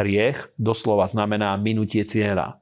hriech, 0.04 0.52
doslova 0.60 1.08
znamená 1.08 1.56
minutie 1.56 2.04
cieľa. 2.04 2.59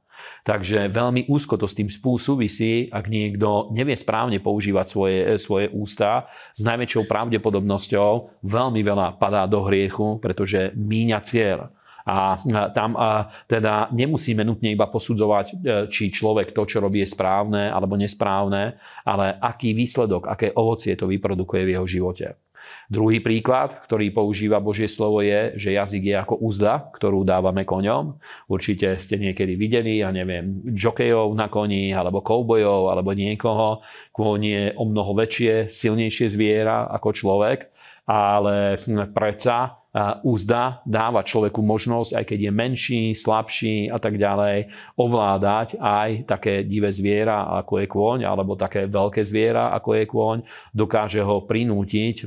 Takže 0.49 0.89
veľmi 0.89 1.29
úzko 1.29 1.61
to 1.61 1.69
s 1.69 1.77
tým 1.77 1.93
spú 1.93 2.17
súvisí, 2.17 2.89
ak 2.89 3.13
niekto 3.13 3.69
nevie 3.69 3.93
správne 3.93 4.41
používať 4.41 4.87
svoje, 4.89 5.19
svoje 5.37 5.69
ústa, 5.77 6.25
s 6.57 6.65
najväčšou 6.65 7.05
pravdepodobnosťou 7.05 8.41
veľmi 8.49 8.81
veľa 8.81 9.21
padá 9.21 9.45
do 9.45 9.61
hriechu, 9.69 10.17
pretože 10.25 10.73
míňa 10.73 11.21
cieľ. 11.21 11.69
A 12.09 12.41
tam 12.73 12.97
teda 13.45 13.93
nemusíme 13.93 14.41
nutne 14.41 14.73
iba 14.73 14.89
posudzovať, 14.89 15.47
e, 15.53 15.55
či 15.93 16.09
človek 16.09 16.57
to, 16.57 16.65
čo 16.65 16.81
robí, 16.81 17.05
je 17.05 17.13
správne 17.13 17.69
alebo 17.69 18.01
nesprávne, 18.01 18.81
ale 19.05 19.37
aký 19.37 19.77
výsledok, 19.77 20.25
aké 20.33 20.57
ovocie 20.57 20.97
to 20.97 21.05
vyprodukuje 21.05 21.69
v 21.69 21.73
jeho 21.77 21.85
živote. 21.85 22.48
Druhý 22.89 23.21
príklad, 23.21 23.85
ktorý 23.85 24.11
používa 24.13 24.59
Božie 24.65 24.89
slovo 24.89 25.21
je, 25.21 25.57
že 25.61 25.77
jazyk 25.77 26.03
je 26.09 26.17
ako 26.17 26.35
úzda, 26.41 26.89
ktorú 26.97 27.21
dávame 27.23 27.69
koňom. 27.69 28.17
Určite 28.49 28.97
ste 28.99 29.21
niekedy 29.21 29.55
videli, 29.55 30.01
ja 30.01 30.09
neviem, 30.09 30.65
jokejov 30.73 31.37
na 31.37 31.53
koni, 31.53 31.93
alebo 31.93 32.25
koubojov, 32.25 32.89
alebo 32.91 33.13
niekoho. 33.13 33.85
Kôň 34.11 34.41
je 34.43 34.65
o 34.75 34.85
mnoho 34.89 35.13
väčšie, 35.15 35.69
silnejšie 35.69 36.33
zviera 36.33 36.89
ako 36.89 37.13
človek, 37.13 37.71
ale 38.09 38.81
predsa 39.13 39.78
úzda 40.21 40.85
dáva 40.85 41.25
človeku 41.25 41.65
možnosť, 41.65 42.13
aj 42.13 42.25
keď 42.29 42.39
je 42.39 42.53
menší, 42.53 43.03
slabší 43.17 43.89
a 43.89 43.97
tak 43.97 44.21
ďalej, 44.21 44.69
ovládať 45.01 45.81
aj 45.81 46.29
také 46.29 46.61
divé 46.63 46.93
zviera, 46.93 47.49
ako 47.65 47.73
je 47.81 47.87
kôň, 47.89 48.19
alebo 48.29 48.53
také 48.53 48.85
veľké 48.85 49.25
zviera, 49.25 49.73
ako 49.73 49.91
je 49.97 50.05
kôň, 50.05 50.39
dokáže 50.77 51.25
ho 51.25 51.49
prinútiť 51.49 52.17
e, 52.21 52.27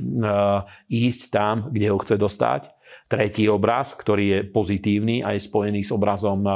ísť 0.90 1.22
tam, 1.30 1.70
kde 1.70 1.86
ho 1.94 1.98
chce 2.02 2.18
dostať. 2.18 2.62
Tretí 3.06 3.46
obraz, 3.46 3.94
ktorý 3.94 4.24
je 4.26 4.40
pozitívny 4.50 5.22
a 5.22 5.36
je 5.36 5.46
spojený 5.46 5.86
s 5.86 5.94
obrazom 5.94 6.42
e, 6.42 6.50
e, 6.50 6.54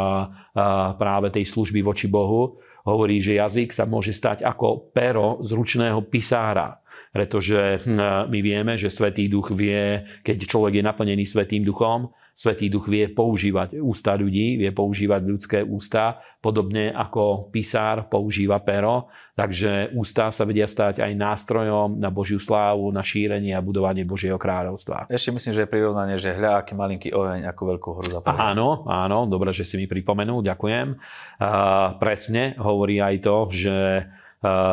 práve 0.98 1.30
tej 1.30 1.46
služby 1.46 1.86
voči 1.86 2.10
Bohu, 2.10 2.58
hovorí, 2.82 3.22
že 3.22 3.38
jazyk 3.38 3.70
sa 3.70 3.86
môže 3.86 4.10
stať 4.10 4.42
ako 4.42 4.90
pero 4.90 5.38
zručného 5.42 6.02
pisára 6.06 6.82
pretože 7.16 7.80
hm, 7.80 8.28
my 8.28 8.38
vieme, 8.44 8.76
že 8.76 8.92
Svetý 8.92 9.24
duch 9.32 9.56
vie, 9.56 10.04
keď 10.20 10.44
človek 10.44 10.76
je 10.76 10.84
naplnený 10.84 11.24
Svetým 11.24 11.64
duchom, 11.64 12.12
Svetý 12.36 12.68
duch 12.68 12.84
vie 12.92 13.08
používať 13.08 13.80
ústa 13.80 14.12
ľudí, 14.12 14.60
vie 14.60 14.68
používať 14.68 15.20
ľudské 15.24 15.58
ústa, 15.64 16.20
podobne 16.44 16.92
ako 16.92 17.48
pisár 17.48 18.12
používa 18.12 18.60
pero. 18.60 19.08
Takže 19.32 19.96
ústa 19.96 20.28
sa 20.28 20.44
vedia 20.44 20.68
stať 20.68 21.00
aj 21.00 21.16
nástrojom 21.16 21.96
na 21.96 22.12
Božiu 22.12 22.36
slávu, 22.36 22.92
na 22.92 23.00
šírenie 23.00 23.56
a 23.56 23.64
budovanie 23.64 24.04
Božieho 24.04 24.36
kráľovstva. 24.36 25.08
Ešte 25.08 25.32
myslím, 25.32 25.52
že 25.56 25.64
je 25.64 25.72
prirovnanie, 25.72 26.16
že 26.20 26.36
hľa, 26.36 26.60
aký 26.60 26.76
malinký 26.76 27.08
oheň, 27.16 27.48
ako 27.48 27.62
veľkú 27.72 27.88
horu 27.96 28.08
zapalie. 28.20 28.52
Áno, 28.52 28.84
áno, 28.84 29.24
dobre, 29.24 29.56
že 29.56 29.64
si 29.64 29.80
mi 29.80 29.88
pripomenul, 29.88 30.44
ďakujem. 30.44 30.92
Uh, 30.92 31.96
presne 31.96 32.52
hovorí 32.60 33.00
aj 33.00 33.16
to, 33.24 33.36
že 33.48 33.76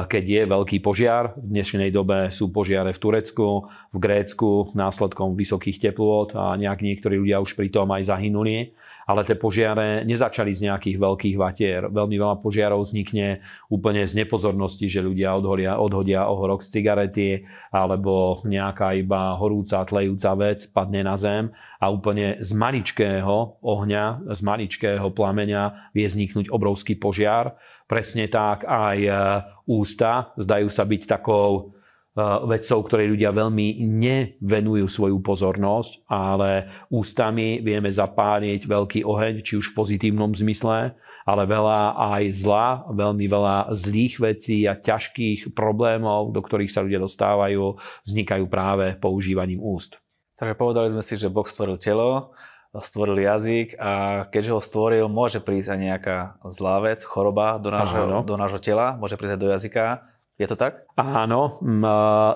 keď 0.07 0.23
je 0.23 0.41
veľký 0.45 0.77
požiar. 0.83 1.33
V 1.39 1.49
dnešnej 1.49 1.89
dobe 1.89 2.29
sú 2.29 2.53
požiare 2.53 2.93
v 2.93 3.01
Turecku, 3.01 3.69
v 3.93 3.97
Grécku 3.97 4.69
následkom 4.77 5.33
vysokých 5.33 5.81
teplôt 5.81 6.29
a 6.37 6.53
nejak 6.59 6.83
niektorí 6.83 7.17
ľudia 7.17 7.41
už 7.41 7.57
pri 7.57 7.69
tom 7.73 7.89
aj 7.93 8.09
zahynuli. 8.13 8.77
Ale 9.03 9.27
tie 9.27 9.35
požiare 9.35 10.07
nezačali 10.07 10.55
z 10.55 10.71
nejakých 10.71 10.95
veľkých 10.95 11.35
vatier. 11.35 11.91
Veľmi 11.91 12.15
veľa 12.15 12.39
požiarov 12.39 12.87
vznikne 12.87 13.43
úplne 13.67 14.07
z 14.07 14.23
nepozornosti, 14.23 14.87
že 14.87 15.03
ľudia 15.03 15.35
odhodia, 15.35 15.75
odhodia 15.75 16.23
ohorok 16.23 16.63
z 16.63 16.79
cigarety 16.79 17.29
alebo 17.67 18.39
nejaká 18.47 18.95
iba 18.95 19.35
horúca, 19.35 19.83
tlejúca 19.83 20.31
vec 20.39 20.71
padne 20.71 21.03
na 21.03 21.19
zem 21.19 21.51
a 21.83 21.91
úplne 21.91 22.39
z 22.39 22.55
maličkého 22.55 23.59
ohňa, 23.59 24.23
z 24.31 24.39
maličkého 24.39 25.11
plameňa 25.11 25.91
vie 25.91 26.07
vzniknúť 26.07 26.47
obrovský 26.47 26.95
požiar 26.95 27.59
Presne 27.85 28.31
tak 28.31 28.63
aj 28.63 28.97
e, 29.03 29.11
ústa 29.67 30.31
zdajú 30.39 30.67
sa 30.71 30.83
byť 30.87 31.01
takou 31.07 31.49
e, 31.55 31.61
vecou, 32.47 32.79
ktorej 32.83 33.13
ľudia 33.13 33.35
veľmi 33.35 33.83
nevenujú 33.83 34.87
svoju 34.87 35.17
pozornosť, 35.19 36.07
ale 36.07 36.67
ústami 36.89 37.59
vieme 37.59 37.91
zapáliť 37.91 38.65
veľký 38.65 39.03
oheň, 39.03 39.43
či 39.43 39.59
už 39.59 39.71
v 39.71 39.77
pozitívnom 39.77 40.31
zmysle, 40.31 40.95
ale 41.23 41.43
veľa 41.47 41.95
aj 41.95 42.23
zla, 42.35 42.67
veľmi 42.91 43.25
veľa 43.27 43.71
zlých 43.79 44.19
vecí 44.19 44.67
a 44.67 44.75
ťažkých 44.75 45.55
problémov, 45.55 46.35
do 46.35 46.43
ktorých 46.43 46.71
sa 46.71 46.83
ľudia 46.83 46.99
dostávajú, 46.99 47.79
vznikajú 48.07 48.45
práve 48.51 48.99
používaním 48.99 49.63
úst. 49.63 49.95
Takže 50.35 50.59
povedali 50.59 50.91
sme 50.91 51.03
si, 51.05 51.15
že 51.15 51.31
Boh 51.31 51.47
stvoril 51.47 51.79
telo, 51.79 52.35
stvoril 52.81 53.21
jazyk 53.21 53.77
a 53.77 54.25
keďže 54.33 54.51
ho 54.57 54.61
stvoril, 54.61 55.05
môže 55.05 55.37
prísť 55.37 55.77
aj 55.77 55.79
nejaká 55.79 56.17
zlá 56.49 56.81
vec, 56.81 57.05
choroba 57.05 57.61
do 57.61 57.69
nášho, 57.69 58.25
do 58.25 58.33
nášho 58.33 58.57
tela, 58.57 58.97
môže 58.97 59.13
prísť 59.13 59.37
aj 59.37 59.41
do 59.41 59.51
jazyka. 59.53 59.85
Je 60.33 60.49
to 60.49 60.57
tak? 60.57 60.89
Áno. 60.97 61.61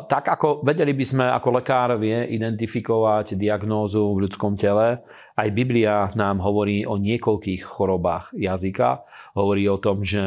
Tak 0.06 0.29
ako 0.29 0.62
vedeli 0.62 0.94
by 0.94 1.06
sme, 1.10 1.25
ako 1.34 1.50
lekár 1.58 1.98
vie 1.98 2.29
identifikovať 2.29 3.34
diagnózu 3.34 4.13
v 4.13 4.29
ľudskom 4.29 4.53
tele, 4.53 5.01
aj 5.34 5.50
Biblia 5.50 6.13
nám 6.13 6.38
hovorí 6.38 6.86
o 6.86 7.01
niekoľkých 7.01 7.65
chorobách 7.65 8.38
jazyka. 8.38 9.01
Hovorí 9.34 9.65
o 9.65 9.82
tom, 9.82 10.06
že 10.06 10.22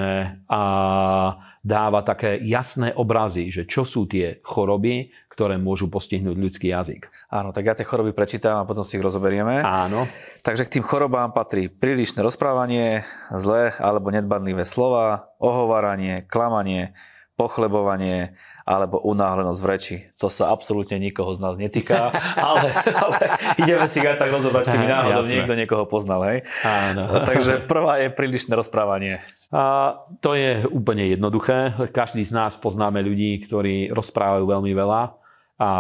dáva 1.62 2.00
také 2.02 2.42
jasné 2.42 2.90
obrazy, 2.94 3.54
že 3.54 3.66
čo 3.70 3.86
sú 3.86 4.06
tie 4.10 4.42
choroby, 4.42 5.10
ktoré 5.40 5.56
môžu 5.56 5.88
postihnúť 5.88 6.36
ľudský 6.36 6.68
jazyk. 6.68 7.08
Áno, 7.32 7.56
tak 7.56 7.64
ja 7.64 7.72
tie 7.72 7.88
choroby 7.88 8.12
prečítam 8.12 8.60
a 8.60 8.68
potom 8.68 8.84
si 8.84 9.00
ich 9.00 9.04
rozoberieme. 9.04 9.64
Áno. 9.64 10.04
Takže 10.44 10.68
k 10.68 10.76
tým 10.76 10.84
chorobám 10.84 11.32
patrí 11.32 11.72
prílišné 11.72 12.20
rozprávanie, 12.20 13.08
zlé 13.32 13.72
alebo 13.80 14.12
nedbanlivé 14.12 14.68
slova, 14.68 15.32
ohováranie, 15.40 16.28
klamanie, 16.28 16.92
pochlebovanie 17.40 18.36
alebo 18.68 19.00
unáhlenosť 19.00 19.60
v 19.64 19.68
reči. 19.72 19.96
To 20.20 20.28
sa 20.28 20.52
absolútne 20.52 21.00
nikoho 21.00 21.32
z 21.32 21.40
nás 21.40 21.56
netýka, 21.56 22.12
ale, 22.36 22.68
ale 22.84 23.16
ideme 23.56 23.88
si 23.88 24.04
aj 24.04 24.20
tak 24.20 24.28
rozobrať, 24.36 24.76
keby 24.76 24.84
náhodou 24.92 25.24
Jasné. 25.24 25.32
niekto 25.40 25.54
niekoho 25.56 25.88
poznal. 25.88 26.20
Hej? 26.28 26.44
Áno. 26.68 27.16
Takže 27.32 27.64
prvá 27.64 28.04
je 28.04 28.12
prílišné 28.12 28.52
rozprávanie. 28.52 29.24
A 29.48 29.96
to 30.20 30.36
je 30.36 30.68
úplne 30.68 31.08
jednoduché. 31.08 31.72
Každý 31.96 32.28
z 32.28 32.36
nás 32.36 32.60
poznáme 32.60 33.00
ľudí, 33.00 33.40
ktorí 33.48 33.88
rozprávajú 33.88 34.44
veľmi 34.44 34.76
veľa 34.76 35.19
a 35.60 35.72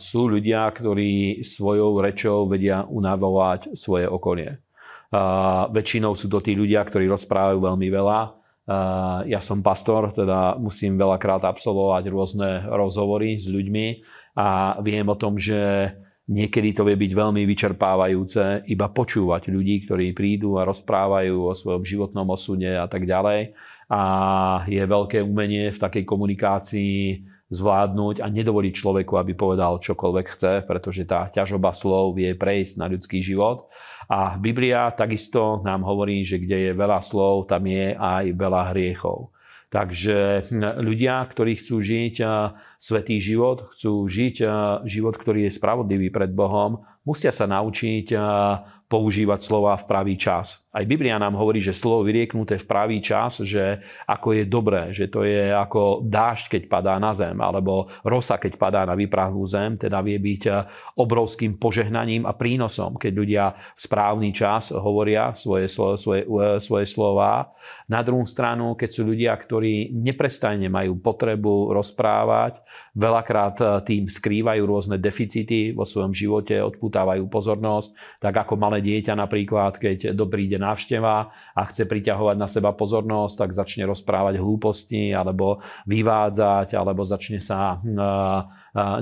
sú 0.00 0.32
ľudia, 0.32 0.64
ktorí 0.72 1.44
svojou 1.44 2.00
rečou 2.00 2.48
vedia 2.48 2.88
unavovať 2.88 3.76
svoje 3.76 4.08
okolie. 4.08 4.56
A 5.12 5.68
väčšinou 5.68 6.16
sú 6.16 6.32
to 6.32 6.40
tí 6.40 6.56
ľudia, 6.56 6.80
ktorí 6.88 7.04
rozprávajú 7.12 7.60
veľmi 7.60 7.88
veľa. 7.92 8.20
A 8.64 8.76
ja 9.28 9.44
som 9.44 9.60
pastor, 9.60 10.16
teda 10.16 10.56
musím 10.56 10.96
veľakrát 10.96 11.44
absolvovať 11.44 12.04
rôzne 12.08 12.50
rozhovory 12.64 13.36
s 13.36 13.44
ľuďmi 13.44 13.86
a 14.40 14.80
viem 14.80 15.04
o 15.04 15.20
tom, 15.20 15.36
že 15.36 15.92
niekedy 16.24 16.72
to 16.72 16.88
vie 16.88 16.96
byť 16.96 17.12
veľmi 17.12 17.44
vyčerpávajúce 17.44 18.64
iba 18.72 18.88
počúvať 18.88 19.52
ľudí, 19.52 19.84
ktorí 19.84 20.16
prídu 20.16 20.56
a 20.56 20.64
rozprávajú 20.64 21.44
o 21.44 21.52
svojom 21.52 21.84
životnom 21.84 22.24
osude 22.32 22.72
a 22.72 22.88
tak 22.88 23.04
ďalej. 23.04 23.52
A 23.92 24.00
je 24.64 24.80
veľké 24.80 25.20
umenie 25.20 25.68
v 25.68 25.78
takej 25.78 26.08
komunikácii 26.08 27.33
zvládnuť 27.52 28.24
a 28.24 28.26
nedovoliť 28.32 28.72
človeku, 28.72 29.20
aby 29.20 29.36
povedal 29.36 29.82
čokoľvek 29.82 30.26
chce, 30.36 30.52
pretože 30.64 31.04
tá 31.04 31.28
ťažoba 31.28 31.76
slov 31.76 32.16
vie 32.16 32.32
prejsť 32.32 32.80
na 32.80 32.88
ľudský 32.88 33.20
život. 33.20 33.68
A 34.08 34.36
Biblia 34.36 34.92
takisto 34.92 35.64
nám 35.64 35.84
hovorí, 35.84 36.24
že 36.28 36.40
kde 36.40 36.70
je 36.70 36.72
veľa 36.76 37.04
slov, 37.04 37.48
tam 37.48 37.64
je 37.64 37.96
aj 37.96 38.24
veľa 38.36 38.62
hriechov. 38.72 39.32
Takže 39.72 40.48
hm, 40.48 40.84
ľudia, 40.84 41.24
ktorí 41.26 41.60
chcú 41.64 41.82
žiť 41.82 42.14
svetý 42.78 43.18
život, 43.18 43.72
chcú 43.74 44.06
žiť 44.06 44.36
život, 44.84 45.16
ktorý 45.16 45.48
je 45.48 45.56
spravodlivý 45.56 46.12
pred 46.12 46.30
Bohom, 46.30 46.84
musia 47.04 47.32
sa 47.32 47.48
naučiť 47.48 48.12
používať 48.94 49.42
slova 49.42 49.74
v 49.74 49.90
pravý 49.90 50.14
čas. 50.14 50.62
Aj 50.70 50.86
Biblia 50.86 51.18
nám 51.18 51.34
hovorí, 51.34 51.58
že 51.58 51.74
slovo 51.74 52.06
vyrieknuté 52.06 52.62
v 52.62 52.66
pravý 52.66 53.02
čas, 53.02 53.42
že 53.42 53.82
ako 54.06 54.38
je 54.38 54.44
dobré, 54.46 54.94
že 54.94 55.10
to 55.10 55.26
je 55.26 55.50
ako 55.50 56.06
dážď, 56.06 56.58
keď 56.58 56.62
padá 56.70 56.94
na 57.02 57.10
zem, 57.10 57.34
alebo 57.42 57.90
rosa, 58.06 58.38
keď 58.38 58.54
padá 58.54 58.82
na 58.86 58.94
vyprahlú 58.94 59.42
zem, 59.50 59.74
teda 59.74 59.98
vie 59.98 60.18
byť 60.18 60.42
eh, 60.46 60.62
obrovským 60.94 61.58
požehnaním 61.58 62.22
a 62.22 62.38
prínosom, 62.38 62.94
keď 62.94 63.12
ľudia 63.14 63.44
v 63.74 63.80
správny 63.82 64.30
čas 64.30 64.70
hovoria 64.70 65.34
svoje, 65.34 65.66
svoje, 65.74 66.22
eh, 66.22 66.62
svoje 66.62 66.86
slova. 66.86 67.50
Na 67.90 68.02
druhú 68.06 68.26
stranu, 68.30 68.78
keď 68.78 68.90
sú 68.94 69.02
ľudia, 69.06 69.34
ktorí 69.34 69.90
neprestajne 69.90 70.70
majú 70.70 71.02
potrebu 71.02 71.74
rozprávať, 71.74 72.63
veľakrát 72.94 73.56
eh, 73.60 73.68
tým 73.84 74.10
skrývajú 74.10 74.62
rôzne 74.64 74.96
deficity 75.00 75.74
vo 75.74 75.88
svojom 75.88 76.12
živote, 76.12 76.58
odputávajú 76.58 77.26
pozornosť, 77.26 78.20
tak 78.20 78.34
ako 78.46 78.54
malé 78.56 78.80
dieťa 78.82 79.14
napríklad, 79.18 79.78
keď 79.78 80.12
príde 80.24 80.58
návšteva 80.58 81.30
a 81.54 81.62
chce 81.70 81.86
priťahovať 81.86 82.36
na 82.38 82.48
seba 82.50 82.74
pozornosť, 82.74 83.34
tak 83.38 83.50
začne 83.54 83.86
rozprávať 83.86 84.40
hlúposti 84.40 85.14
alebo 85.14 85.62
vyvádzať, 85.86 86.74
alebo 86.74 87.06
začne 87.06 87.38
sa 87.38 87.78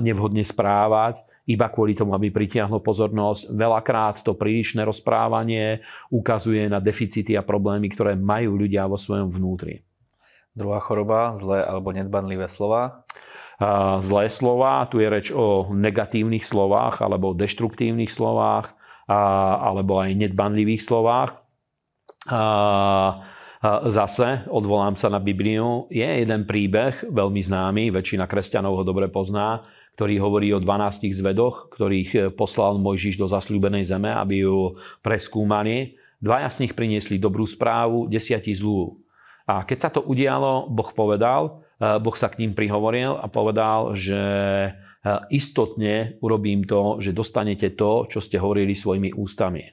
nevhodne 0.03 0.45
správať 0.45 1.25
iba 1.43 1.67
kvôli 1.67 1.91
tomu, 1.91 2.15
aby 2.15 2.31
pritiahlo 2.31 2.79
pozornosť. 2.79 3.51
Veľakrát 3.51 4.23
to 4.23 4.31
prílišné 4.31 4.87
rozprávanie 4.87 5.83
ukazuje 6.07 6.71
na 6.71 6.79
deficity 6.79 7.35
a 7.35 7.43
problémy, 7.43 7.91
ktoré 7.91 8.15
majú 8.15 8.55
ľudia 8.55 8.87
vo 8.87 8.95
svojom 8.95 9.27
vnútri. 9.27 9.83
Druhá 10.53 10.79
choroba, 10.79 11.35
zlé 11.41 11.65
alebo 11.65 11.91
nedbanlivé 11.91 12.47
slova. 12.47 13.03
Zlé 14.01 14.33
slova, 14.33 14.89
tu 14.89 14.97
je 14.97 15.07
reč 15.07 15.27
o 15.29 15.69
negatívnych 15.69 16.41
slovách 16.41 17.05
alebo 17.05 17.37
deštruktívnych 17.37 18.09
slovách 18.09 18.73
alebo 19.07 19.99
aj 20.01 20.15
nedbanlivých 20.15 20.81
slovách. 20.81 21.37
Zase, 23.63 24.43
odvolám 24.51 24.99
sa 24.99 25.07
na 25.07 25.23
Bibliu, 25.23 25.87
je 25.87 26.03
jeden 26.03 26.43
príbeh, 26.43 27.07
veľmi 27.07 27.39
známy, 27.39 27.95
väčšina 27.95 28.27
kresťanov 28.27 28.79
ho 28.79 28.83
dobre 28.83 29.07
pozná, 29.07 29.63
ktorý 29.95 30.19
hovorí 30.19 30.51
o 30.51 30.59
12 30.59 31.15
zvedoch, 31.15 31.71
ktorých 31.71 32.35
poslal 32.35 32.75
Mojžiš 32.81 33.15
do 33.15 33.31
zasľúbenej 33.31 33.87
zeme, 33.87 34.11
aby 34.11 34.43
ju 34.43 34.75
preskúmali. 34.99 35.95
Dvaja 36.19 36.51
z 36.51 36.67
nich 36.67 36.75
priniesli 36.75 37.15
dobrú 37.15 37.47
správu, 37.47 38.11
desiatí 38.11 38.51
zlú. 38.51 38.99
A 39.47 39.63
keď 39.63 39.77
sa 39.79 39.89
to 39.91 40.03
udialo, 40.03 40.67
Boh 40.67 40.91
povedal, 40.91 41.62
Boh 41.79 42.15
sa 42.17 42.29
k 42.29 42.43
ním 42.43 42.53
prihovoril 42.53 43.17
a 43.17 43.25
povedal, 43.29 43.97
že 43.97 44.21
istotne 45.31 46.15
urobím 46.23 46.63
to, 46.63 47.03
že 47.03 47.11
dostanete 47.11 47.75
to, 47.75 48.07
čo 48.07 48.23
ste 48.23 48.39
hovorili 48.39 48.71
svojimi 48.71 49.11
ústami. 49.11 49.67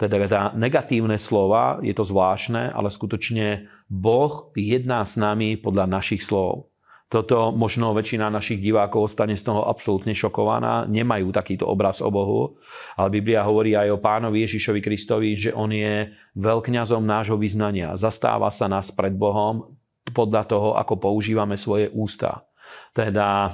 Teda 0.00 0.18
tá 0.26 0.42
negatívne 0.58 1.14
slova, 1.20 1.78
je 1.78 1.94
to 1.94 2.02
zvláštne, 2.02 2.74
ale 2.74 2.90
skutočne 2.90 3.70
Boh 3.86 4.50
jedná 4.58 5.06
s 5.06 5.14
nami 5.14 5.54
podľa 5.54 5.86
našich 5.86 6.26
slov. 6.26 6.72
Toto 7.12 7.52
možno 7.52 7.92
väčšina 7.92 8.32
našich 8.32 8.64
divákov 8.64 9.12
ostane 9.12 9.36
z 9.36 9.44
toho 9.44 9.68
absolútne 9.68 10.16
šokovaná, 10.16 10.88
nemajú 10.88 11.28
takýto 11.28 11.68
obraz 11.68 12.00
o 12.00 12.08
Bohu, 12.08 12.56
ale 12.96 13.12
Biblia 13.12 13.44
hovorí 13.44 13.76
aj 13.76 13.92
o 13.92 14.00
pánovi 14.00 14.48
Ježišovi 14.48 14.80
Kristovi, 14.80 15.36
že 15.36 15.52
on 15.52 15.68
je 15.70 16.08
veľkňazom 16.40 17.04
nášho 17.04 17.36
vyznania. 17.36 17.92
Zastáva 18.00 18.48
sa 18.48 18.64
nás 18.64 18.88
pred 18.88 19.12
Bohom 19.12 19.76
podľa 20.12 20.42
toho, 20.46 20.68
ako 20.78 21.00
používame 21.00 21.56
svoje 21.58 21.90
ústa. 21.90 22.46
Teda 22.92 23.48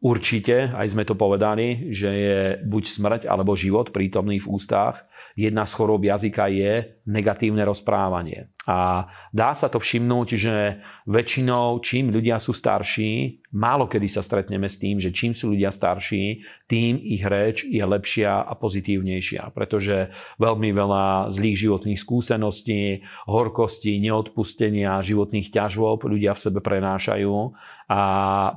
určite, 0.00 0.72
aj 0.72 0.96
sme 0.96 1.04
to 1.04 1.12
povedali, 1.14 1.92
že 1.92 2.08
je 2.08 2.40
buď 2.64 2.84
smrť 2.88 3.22
alebo 3.28 3.52
život 3.52 3.92
prítomný 3.92 4.40
v 4.40 4.48
ústach. 4.48 5.04
Jedna 5.38 5.68
z 5.68 5.72
chorób 5.76 6.02
jazyka 6.02 6.50
je 6.50 6.98
negatívne 7.06 7.62
rozprávanie. 7.62 8.50
A 8.68 9.08
dá 9.32 9.56
sa 9.56 9.72
to 9.72 9.80
všimnúť, 9.80 10.28
že 10.36 10.84
väčšinou, 11.08 11.80
čím 11.80 12.12
ľudia 12.12 12.36
sú 12.36 12.52
starší, 12.52 13.40
málo 13.56 13.88
kedy 13.88 14.12
sa 14.12 14.20
stretneme 14.20 14.68
s 14.68 14.76
tým, 14.76 15.00
že 15.00 15.08
čím 15.08 15.32
sú 15.32 15.56
ľudia 15.56 15.72
starší, 15.72 16.44
tým 16.68 17.00
ich 17.00 17.24
reč 17.24 17.64
je 17.64 17.80
lepšia 17.80 18.44
a 18.44 18.52
pozitívnejšia. 18.52 19.56
Pretože 19.56 20.12
veľmi 20.36 20.68
veľa 20.76 21.32
zlých 21.32 21.64
životných 21.64 21.96
skúseností, 21.96 23.00
horkosti, 23.24 23.96
neodpustenia, 24.04 25.00
životných 25.00 25.48
ťažôb 25.48 26.04
ľudia 26.04 26.36
v 26.36 26.42
sebe 26.44 26.60
prenášajú 26.60 27.56
a 27.88 28.02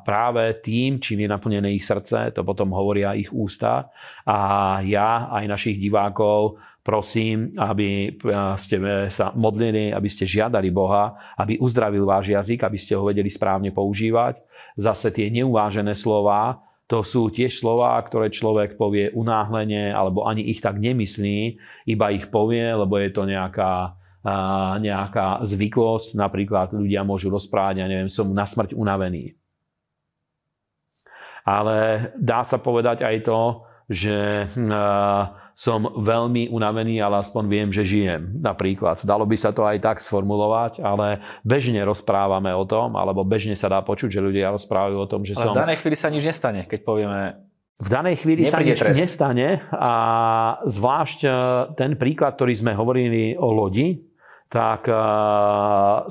práve 0.04 0.60
tým, 0.60 1.00
čím 1.00 1.24
je 1.24 1.30
naplnené 1.32 1.72
ich 1.72 1.88
srdce, 1.88 2.36
to 2.36 2.44
potom 2.44 2.76
hovoria 2.76 3.16
ich 3.16 3.32
ústa. 3.32 3.88
A 4.28 4.84
ja 4.84 5.32
aj 5.32 5.48
našich 5.48 5.80
divákov 5.80 6.60
prosím, 6.82 7.54
aby 7.58 8.18
ste 8.58 8.78
sa 9.14 9.30
modlili, 9.38 9.94
aby 9.94 10.10
ste 10.10 10.26
žiadali 10.26 10.74
Boha, 10.74 11.14
aby 11.38 11.62
uzdravil 11.62 12.06
váš 12.06 12.34
jazyk, 12.34 12.66
aby 12.66 12.78
ste 12.78 12.98
ho 12.98 13.06
vedeli 13.06 13.30
správne 13.30 13.70
používať. 13.70 14.42
Zase 14.76 15.14
tie 15.14 15.30
neuvážené 15.30 15.94
slova, 15.94 16.66
to 16.90 17.08
sú 17.08 17.32
tiež 17.32 17.62
slova, 17.62 17.96
ktoré 18.04 18.28
človek 18.34 18.76
povie 18.76 19.16
unáhlenie, 19.16 19.96
alebo 19.96 20.28
ani 20.28 20.44
ich 20.52 20.60
tak 20.60 20.76
nemyslí, 20.76 21.56
iba 21.88 22.06
ich 22.12 22.28
povie, 22.28 22.76
lebo 22.76 23.00
je 23.00 23.10
to 23.14 23.24
nejaká 23.30 23.96
nejaká 24.78 25.42
zvyklosť, 25.50 26.14
napríklad 26.14 26.78
ľudia 26.78 27.02
môžu 27.02 27.34
rozprávať, 27.34 27.82
ja 27.82 27.90
neviem, 27.90 28.06
som 28.06 28.30
na 28.30 28.46
smrť 28.46 28.78
unavený. 28.78 29.34
Ale 31.42 32.14
dá 32.22 32.46
sa 32.46 32.62
povedať 32.62 33.02
aj 33.02 33.18
to, 33.26 33.66
že 33.90 34.46
som 35.62 35.86
veľmi 35.86 36.50
unavený, 36.50 36.98
ale 37.06 37.22
aspoň 37.22 37.44
viem, 37.46 37.70
že 37.70 37.86
žijem. 37.86 38.34
Napríklad. 38.42 39.06
Dalo 39.06 39.30
by 39.30 39.38
sa 39.38 39.54
to 39.54 39.62
aj 39.62 39.78
tak 39.78 40.02
sformulovať, 40.02 40.82
ale 40.82 41.22
bežne 41.46 41.86
rozprávame 41.86 42.50
o 42.50 42.66
tom, 42.66 42.98
alebo 42.98 43.22
bežne 43.22 43.54
sa 43.54 43.70
dá 43.70 43.78
počuť, 43.86 44.10
že 44.10 44.26
ľudia 44.26 44.50
rozprávajú 44.58 44.98
o 44.98 45.06
tom, 45.06 45.22
že 45.22 45.38
ale 45.38 45.46
som... 45.46 45.54
v 45.54 45.62
danej 45.62 45.78
chvíli 45.86 45.98
sa 46.02 46.10
nič 46.10 46.24
nestane, 46.26 46.66
keď 46.66 46.80
povieme 46.82 47.22
v 47.82 47.90
danej 47.90 48.22
chvíli 48.22 48.46
sa 48.46 48.62
nič 48.62 48.78
trest. 48.78 48.94
nestane 48.94 49.58
a 49.74 49.94
zvlášť 50.70 51.20
e, 51.26 51.30
ten 51.74 51.98
príklad, 51.98 52.38
ktorý 52.38 52.54
sme 52.54 52.78
hovorili 52.78 53.34
o 53.34 53.50
lodi, 53.50 53.98
tak 54.52 54.84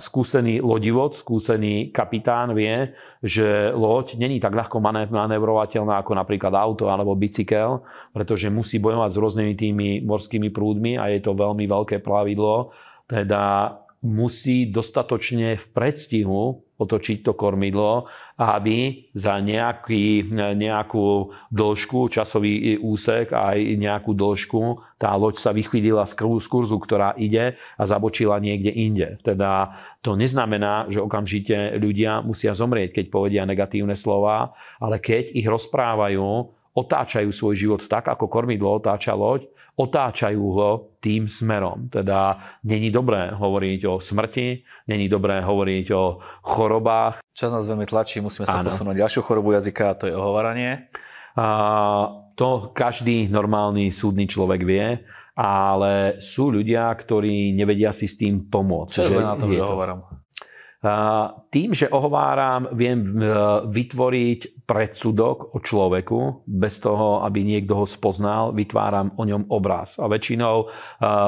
skúsený 0.00 0.64
lodivod, 0.64 1.20
skúsený 1.20 1.92
kapitán 1.92 2.56
vie, 2.56 2.96
že 3.20 3.68
loď 3.76 4.16
není 4.16 4.40
tak 4.40 4.56
ľahko 4.56 4.80
manévrovateľná 5.12 6.00
ako 6.00 6.16
napríklad 6.16 6.56
auto 6.56 6.88
alebo 6.88 7.12
bicykel, 7.12 7.84
pretože 8.16 8.48
musí 8.48 8.80
bojovať 8.80 9.10
s 9.12 9.20
rôznymi 9.20 9.52
tými 9.60 9.88
morskými 10.08 10.48
prúdmi 10.48 10.96
a 10.96 11.12
je 11.12 11.20
to 11.20 11.36
veľmi 11.36 11.68
veľké 11.68 12.00
plavidlo. 12.00 12.72
Teda 13.04 13.76
musí 14.00 14.72
dostatočne 14.72 15.60
v 15.60 15.66
predstihu 15.76 16.64
otočiť 16.80 17.20
to 17.20 17.36
kormidlo, 17.36 18.08
aby 18.40 19.04
za 19.12 19.36
nejaký, 19.36 20.32
nejakú 20.56 21.28
dĺžku, 21.52 22.08
časový 22.08 22.80
úsek 22.80 23.36
a 23.36 23.52
aj 23.52 23.58
nejakú 23.76 24.16
dĺžku 24.16 24.62
tá 25.00 25.16
loď 25.16 25.40
sa 25.40 25.56
vychvídila 25.56 26.04
z 26.04 26.16
kurzu, 26.44 26.76
ktorá 26.76 27.16
ide 27.16 27.56
a 27.80 27.82
zabočila 27.88 28.36
niekde 28.36 28.68
inde. 28.68 29.16
Teda 29.24 29.76
to 30.04 30.12
neznamená, 30.12 30.92
že 30.92 31.00
okamžite 31.00 31.80
ľudia 31.80 32.20
musia 32.20 32.52
zomrieť, 32.52 33.00
keď 33.00 33.04
povedia 33.08 33.48
negatívne 33.48 33.96
slova, 33.96 34.52
ale 34.76 35.00
keď 35.00 35.36
ich 35.36 35.48
rozprávajú, 35.48 36.52
otáčajú 36.76 37.32
svoj 37.32 37.54
život 37.56 37.80
tak, 37.88 38.12
ako 38.12 38.28
kormidlo 38.28 38.76
otáča 38.76 39.16
loď, 39.16 39.48
otáčajú 39.80 40.44
ho 40.52 40.70
tým 41.00 41.24
smerom. 41.24 41.88
Teda 41.88 42.36
není 42.68 42.92
dobré 42.92 43.32
hovoriť 43.32 43.80
o 43.88 43.94
smrti, 44.04 44.60
není 44.92 45.08
dobré 45.08 45.40
hovoriť 45.40 45.86
o 45.96 46.20
chorobách. 46.44 47.24
Čas 47.32 47.48
nás 47.56 47.64
veľmi 47.64 47.88
tlačí, 47.88 48.20
musíme 48.20 48.44
sa 48.44 48.60
Áno. 48.60 48.68
posunúť 48.68 49.00
ďalšiu 49.00 49.24
chorobu 49.24 49.56
jazyka, 49.56 49.96
a 49.96 49.96
to 49.96 50.04
je 50.12 50.14
ohovaranie. 50.14 50.92
A 51.40 51.48
to 52.36 52.76
každý 52.76 53.32
normálny 53.32 53.88
súdny 53.88 54.28
človek 54.28 54.60
vie, 54.68 55.00
ale 55.40 56.20
sú 56.20 56.52
ľudia, 56.52 56.92
ktorí 56.92 57.56
nevedia 57.56 57.96
si 57.96 58.04
s 58.04 58.20
tým 58.20 58.52
pomôcť. 58.52 58.92
Čo 58.92 59.08
je 59.08 59.24
na 59.24 59.40
tom, 59.40 59.48
že 59.48 59.64
hovorám? 59.64 60.04
Tým, 61.52 61.76
že 61.76 61.92
ohováram, 61.92 62.72
viem 62.72 63.04
e, 63.04 63.12
vytvoriť 63.68 64.64
predsudok 64.64 65.52
o 65.52 65.60
človeku, 65.60 66.48
bez 66.48 66.80
toho, 66.80 67.20
aby 67.20 67.44
niekto 67.44 67.76
ho 67.76 67.84
spoznal, 67.84 68.56
vytváram 68.56 69.12
o 69.20 69.28
ňom 69.28 69.52
obraz. 69.52 70.00
A 70.00 70.08
väčšinou 70.08 70.56
e, 70.64 70.66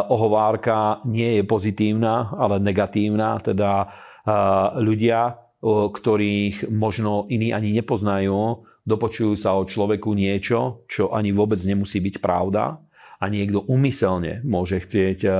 ohovárka 0.08 1.04
nie 1.04 1.36
je 1.36 1.42
pozitívna, 1.44 2.32
ale 2.32 2.64
negatívna, 2.64 3.44
teda 3.44 3.72
e, 3.76 3.86
ľudia, 4.80 5.36
ktorých 5.62 6.72
možno 6.72 7.28
iní 7.28 7.52
ani 7.52 7.76
nepoznajú, 7.76 8.64
dopočujú 8.88 9.36
sa 9.36 9.52
o 9.52 9.68
človeku 9.68 10.16
niečo, 10.16 10.88
čo 10.88 11.12
ani 11.12 11.28
vôbec 11.28 11.60
nemusí 11.60 12.00
byť 12.00 12.24
pravda 12.24 12.80
a 13.22 13.30
niekto 13.30 13.62
umyselne 13.70 14.42
môže 14.42 14.82
chcieť 14.82 15.18
e, 15.22 15.30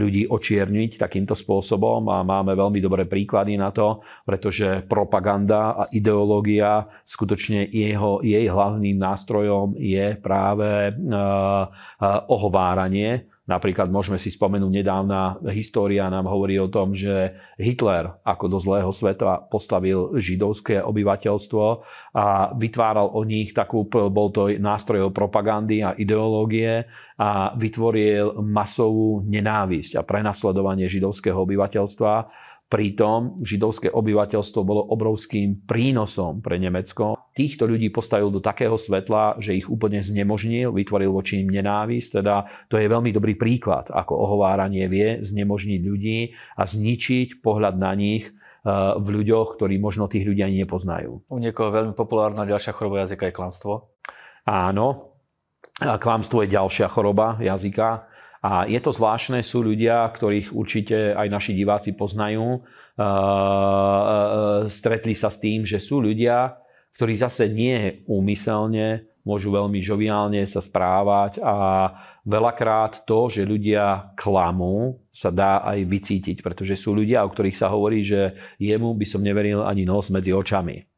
ľudí 0.00 0.32
očierniť 0.32 0.96
takýmto 0.96 1.36
spôsobom 1.36 2.08
a 2.08 2.24
máme 2.24 2.56
veľmi 2.56 2.80
dobré 2.80 3.04
príklady 3.04 3.60
na 3.60 3.68
to, 3.68 4.00
pretože 4.24 4.88
propaganda 4.88 5.76
a 5.76 5.84
ideológia 5.92 6.88
skutočne 7.04 7.68
jeho, 7.68 8.24
jej 8.24 8.48
hlavným 8.48 8.96
nástrojom 8.96 9.76
je 9.76 10.16
práve 10.16 10.88
e, 10.88 10.92
e, 10.96 11.20
ohováranie 12.32 13.27
Napríklad 13.48 13.88
môžeme 13.88 14.20
si 14.20 14.28
spomenúť 14.28 14.68
nedávna 14.68 15.40
história 15.56 16.04
nám 16.12 16.28
hovorí 16.28 16.60
o 16.60 16.68
tom, 16.68 16.92
že 16.92 17.32
Hitler 17.56 18.20
ako 18.20 18.44
do 18.44 18.58
zlého 18.60 18.92
sveta 18.92 19.48
postavil 19.48 20.20
židovské 20.20 20.84
obyvateľstvo 20.84 21.64
a 22.12 22.52
vytváral 22.52 23.08
o 23.08 23.24
nich 23.24 23.56
takú, 23.56 23.88
bol 23.88 24.28
to 24.36 24.52
nástroj 24.60 25.08
propagandy 25.16 25.80
a 25.80 25.96
ideológie 25.96 26.84
a 27.16 27.56
vytvoril 27.56 28.36
masovú 28.44 29.24
nenávisť 29.24 29.96
a 29.96 30.04
prenasledovanie 30.04 30.84
židovského 30.92 31.40
obyvateľstva 31.40 32.12
Pritom 32.68 33.40
židovské 33.40 33.88
obyvateľstvo 33.88 34.60
bolo 34.60 34.84
obrovským 34.92 35.64
prínosom 35.64 36.44
pre 36.44 36.60
Nemecko. 36.60 37.16
Týchto 37.32 37.64
ľudí 37.64 37.88
postavil 37.88 38.28
do 38.28 38.44
takého 38.44 38.76
svetla, 38.76 39.40
že 39.40 39.56
ich 39.56 39.72
úplne 39.72 40.04
znemožnil, 40.04 40.76
vytvoril 40.76 41.08
voči 41.08 41.40
im 41.40 41.48
nenávisť. 41.48 42.20
Teda 42.20 42.44
to 42.68 42.76
je 42.76 42.84
veľmi 42.84 43.08
dobrý 43.08 43.40
príklad, 43.40 43.88
ako 43.88 44.12
ohováranie 44.12 44.84
vie 44.84 45.24
znemožniť 45.24 45.80
ľudí 45.80 46.36
a 46.60 46.68
zničiť 46.68 47.40
pohľad 47.40 47.80
na 47.80 47.96
nich 47.96 48.28
eh, 48.28 48.36
v 49.00 49.06
ľuďoch, 49.16 49.56
ktorí 49.56 49.80
možno 49.80 50.04
tých 50.04 50.28
ľudí 50.28 50.44
ani 50.44 50.60
nepoznajú. 50.68 51.24
U 51.24 51.36
niekoho 51.40 51.72
veľmi 51.72 51.96
populárna 51.96 52.44
ďalšia 52.44 52.76
choroba 52.76 53.08
jazyka 53.08 53.32
je 53.32 53.36
klamstvo. 53.38 53.96
Áno, 54.44 55.16
klamstvo 55.80 56.44
je 56.44 56.52
ďalšia 56.52 56.92
choroba 56.92 57.40
jazyka. 57.40 58.17
A 58.42 58.70
je 58.70 58.78
to 58.78 58.94
zvláštne, 58.94 59.42
sú 59.42 59.66
ľudia, 59.66 60.06
ktorých 60.14 60.54
určite 60.54 61.14
aj 61.14 61.26
naši 61.26 61.52
diváci 61.58 61.90
poznajú. 61.94 62.62
Stretli 64.70 65.14
sa 65.18 65.30
s 65.30 65.42
tým, 65.42 65.66
že 65.66 65.82
sú 65.82 65.98
ľudia, 65.98 66.54
ktorí 66.94 67.18
zase 67.18 67.50
nie 67.50 68.02
úmyselne 68.06 69.06
môžu 69.28 69.52
veľmi 69.52 69.84
žoviálne 69.84 70.40
sa 70.48 70.64
správať 70.64 71.36
a 71.44 71.54
veľakrát 72.24 73.04
to, 73.04 73.28
že 73.28 73.44
ľudia 73.44 74.16
klamú, 74.16 75.04
sa 75.12 75.28
dá 75.28 75.60
aj 75.68 75.84
vycítiť, 75.84 76.40
pretože 76.40 76.80
sú 76.80 76.96
ľudia, 76.96 77.26
o 77.26 77.28
ktorých 77.28 77.58
sa 77.60 77.68
hovorí, 77.68 78.08
že 78.08 78.32
jemu 78.56 78.96
by 78.96 79.04
som 79.04 79.20
neveril 79.20 79.68
ani 79.68 79.84
nos 79.84 80.08
medzi 80.08 80.32
očami. 80.32 80.88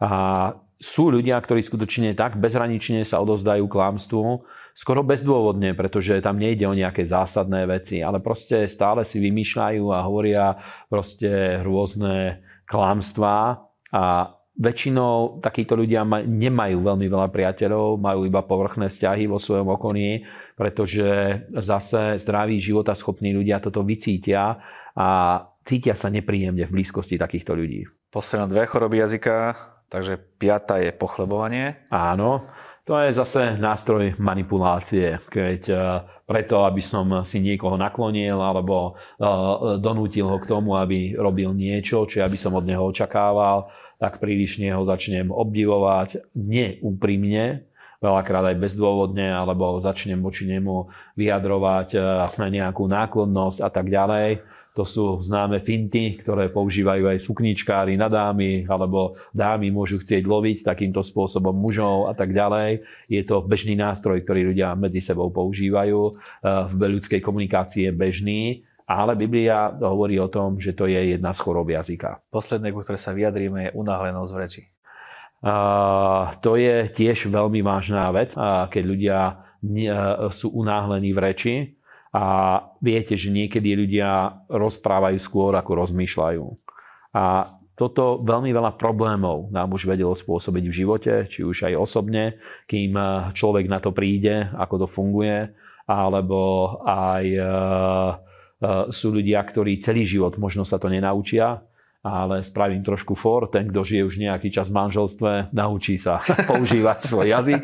A 0.00 0.54
sú 0.80 1.10
ľudia, 1.12 1.36
ktorí 1.42 1.60
skutočne 1.60 2.14
tak 2.14 2.38
bezhranične 2.40 3.04
sa 3.04 3.20
odozdajú 3.20 3.66
klamstvu, 3.68 4.46
skoro 4.78 5.02
bezdôvodne, 5.02 5.74
pretože 5.74 6.22
tam 6.22 6.38
nejde 6.38 6.62
o 6.70 6.78
nejaké 6.78 7.02
zásadné 7.02 7.66
veci, 7.66 7.98
ale 7.98 8.22
proste 8.22 8.70
stále 8.70 9.02
si 9.02 9.18
vymýšľajú 9.18 9.84
a 9.90 10.06
hovoria 10.06 10.54
proste 10.86 11.58
rôzne 11.66 12.46
klamstvá 12.70 13.66
a 13.90 14.04
väčšinou 14.58 15.42
takíto 15.42 15.74
ľudia 15.74 16.06
nemajú 16.26 16.78
veľmi 16.82 17.06
veľa 17.10 17.28
priateľov, 17.30 17.98
majú 17.98 18.26
iba 18.26 18.42
povrchné 18.42 18.90
vzťahy 18.90 19.26
vo 19.26 19.42
svojom 19.42 19.66
okolí, 19.70 20.22
pretože 20.54 21.06
zase 21.58 22.18
zdraví, 22.22 22.62
schopní 22.94 23.34
ľudia 23.34 23.58
toto 23.58 23.82
vycítia 23.82 24.62
a 24.94 25.08
cítia 25.62 25.94
sa 25.98 26.10
nepríjemne 26.10 26.66
v 26.66 26.74
blízkosti 26.74 27.18
takýchto 27.18 27.54
ľudí. 27.54 27.86
Posledné 28.10 28.46
dve 28.50 28.66
choroby 28.66 28.98
jazyka, 28.98 29.36
takže 29.90 30.18
piata 30.38 30.82
je 30.82 30.90
pochlebovanie. 30.90 31.86
Áno, 31.90 32.42
to 32.88 32.96
je 33.04 33.12
zase 33.12 33.60
nástroj 33.60 34.16
manipulácie, 34.16 35.20
keď 35.28 35.60
e, 35.68 35.76
preto, 36.24 36.64
aby 36.64 36.80
som 36.80 37.04
si 37.28 37.36
niekoho 37.36 37.76
naklonil 37.76 38.40
alebo 38.40 38.96
e, 39.20 39.20
donútil 39.76 40.24
ho 40.24 40.40
k 40.40 40.48
tomu, 40.48 40.72
aby 40.80 41.12
robil 41.12 41.52
niečo, 41.52 42.08
či 42.08 42.24
aby 42.24 42.40
som 42.40 42.56
od 42.56 42.64
neho 42.64 42.88
očakával, 42.88 43.68
tak 44.00 44.16
prílišne 44.24 44.72
ho 44.72 44.88
začnem 44.88 45.28
obdivovať 45.28 46.32
neúprimne, 46.32 47.68
veľakrát 48.00 48.56
aj 48.56 48.56
bezdôvodne, 48.56 49.36
alebo 49.36 49.84
začnem 49.84 50.24
voči 50.24 50.48
nemu 50.48 50.88
vyjadrovať 51.12 51.88
e, 51.92 51.98
na 52.40 52.48
nejakú 52.48 52.88
náklonnosť 52.88 53.58
a 53.60 53.68
tak 53.68 53.92
ďalej 53.92 54.40
to 54.78 54.86
sú 54.86 55.18
známe 55.26 55.58
finty, 55.58 56.22
ktoré 56.22 56.54
používajú 56.54 57.10
aj 57.10 57.18
sukničkári 57.26 57.98
na 57.98 58.06
dámy, 58.06 58.62
alebo 58.70 59.18
dámy 59.34 59.74
môžu 59.74 59.98
chcieť 59.98 60.22
loviť 60.22 60.62
takýmto 60.62 61.02
spôsobom 61.02 61.50
mužov 61.50 62.06
a 62.06 62.14
tak 62.14 62.30
ďalej. 62.30 62.86
Je 63.10 63.26
to 63.26 63.42
bežný 63.42 63.74
nástroj, 63.74 64.22
ktorý 64.22 64.54
ľudia 64.54 64.78
medzi 64.78 65.02
sebou 65.02 65.34
používajú. 65.34 66.14
V 66.46 66.78
ľudskej 66.78 67.18
komunikácii 67.18 67.90
je 67.90 67.92
bežný, 67.92 68.42
ale 68.86 69.18
Biblia 69.18 69.74
hovorí 69.82 70.14
o 70.22 70.30
tom, 70.30 70.62
že 70.62 70.78
to 70.78 70.86
je 70.86 71.18
jedna 71.18 71.34
z 71.34 71.42
chorob 71.42 71.66
jazyka. 71.66 72.22
Posledné, 72.30 72.70
ku 72.70 72.78
ktoré 72.86 73.02
sa 73.02 73.10
vyjadríme, 73.10 73.68
je 73.68 73.74
unáhlenosť 73.74 74.30
v 74.30 74.38
reči. 74.38 74.62
A, 75.42 76.38
to 76.38 76.54
je 76.54 76.86
tiež 76.94 77.26
veľmi 77.26 77.66
vážna 77.66 78.14
vec, 78.14 78.30
keď 78.70 78.82
ľudia 78.86 79.18
sú 80.30 80.54
unáhlení 80.54 81.10
v 81.10 81.18
reči 81.18 81.54
a 82.18 82.24
viete, 82.82 83.14
že 83.14 83.30
niekedy 83.30 83.78
ľudia 83.78 84.42
rozprávajú 84.50 85.22
skôr, 85.22 85.54
ako 85.54 85.86
rozmýšľajú. 85.86 86.44
A 87.14 87.46
toto 87.78 88.18
veľmi 88.26 88.50
veľa 88.50 88.74
problémov 88.74 89.54
nám 89.54 89.70
už 89.70 89.86
vedelo 89.86 90.18
spôsobiť 90.18 90.64
v 90.66 90.76
živote, 90.82 91.12
či 91.30 91.46
už 91.46 91.70
aj 91.70 91.78
osobne, 91.78 92.42
kým 92.66 92.98
človek 93.38 93.70
na 93.70 93.78
to 93.78 93.94
príde, 93.94 94.50
ako 94.50 94.82
to 94.82 94.86
funguje, 94.90 95.46
alebo 95.86 96.74
aj 96.82 97.24
e, 97.24 97.38
e, 97.40 97.46
sú 98.90 99.14
ľudia, 99.14 99.40
ktorí 99.40 99.78
celý 99.80 100.04
život 100.04 100.36
možno 100.36 100.66
sa 100.66 100.76
to 100.76 100.90
nenaučia, 100.90 101.64
ale 102.08 102.42
spravím 102.44 102.80
trošku 102.80 103.12
for. 103.12 103.46
Ten, 103.52 103.68
kto 103.68 103.84
žije 103.84 104.02
už 104.08 104.16
nejaký 104.16 104.48
čas 104.48 104.72
v 104.72 104.80
manželstve, 104.80 105.52
naučí 105.52 106.00
sa 106.00 106.24
používať 106.50 106.98
svoj 107.04 107.26
jazyk, 107.28 107.62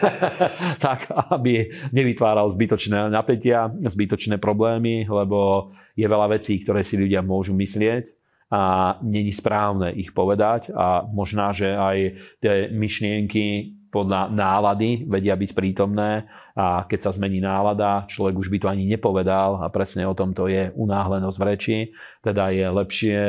tak 0.84 1.10
aby 1.34 1.68
nevytváral 1.92 2.48
zbytočné 2.54 3.10
napätia, 3.10 3.68
zbytočné 3.68 4.38
problémy, 4.38 5.04
lebo 5.04 5.70
je 5.98 6.06
veľa 6.06 6.38
vecí, 6.38 6.56
ktoré 6.62 6.86
si 6.86 6.94
ľudia 6.94 7.20
môžu 7.20 7.52
myslieť 7.58 8.18
a 8.48 8.96
není 9.04 9.28
správne 9.28 9.92
ich 9.92 10.16
povedať 10.16 10.72
a 10.72 11.04
možná, 11.04 11.52
že 11.52 11.68
aj 11.68 11.96
tie 12.40 12.54
myšlienky 12.72 13.76
podľa 13.88 14.28
nálady 14.28 15.08
vedia 15.08 15.32
byť 15.34 15.50
prítomné 15.56 16.28
a 16.52 16.84
keď 16.84 17.08
sa 17.08 17.10
zmení 17.16 17.40
nálada, 17.40 18.04
človek 18.08 18.36
už 18.36 18.48
by 18.52 18.58
to 18.60 18.68
ani 18.68 18.84
nepovedal 18.84 19.64
a 19.64 19.72
presne 19.72 20.04
o 20.04 20.12
tom 20.12 20.36
to 20.36 20.48
je 20.48 20.68
unáhlenosť 20.76 21.36
v 21.40 21.46
reči. 21.46 21.78
Teda 22.20 22.52
je 22.52 22.66
lepšie 22.68 23.20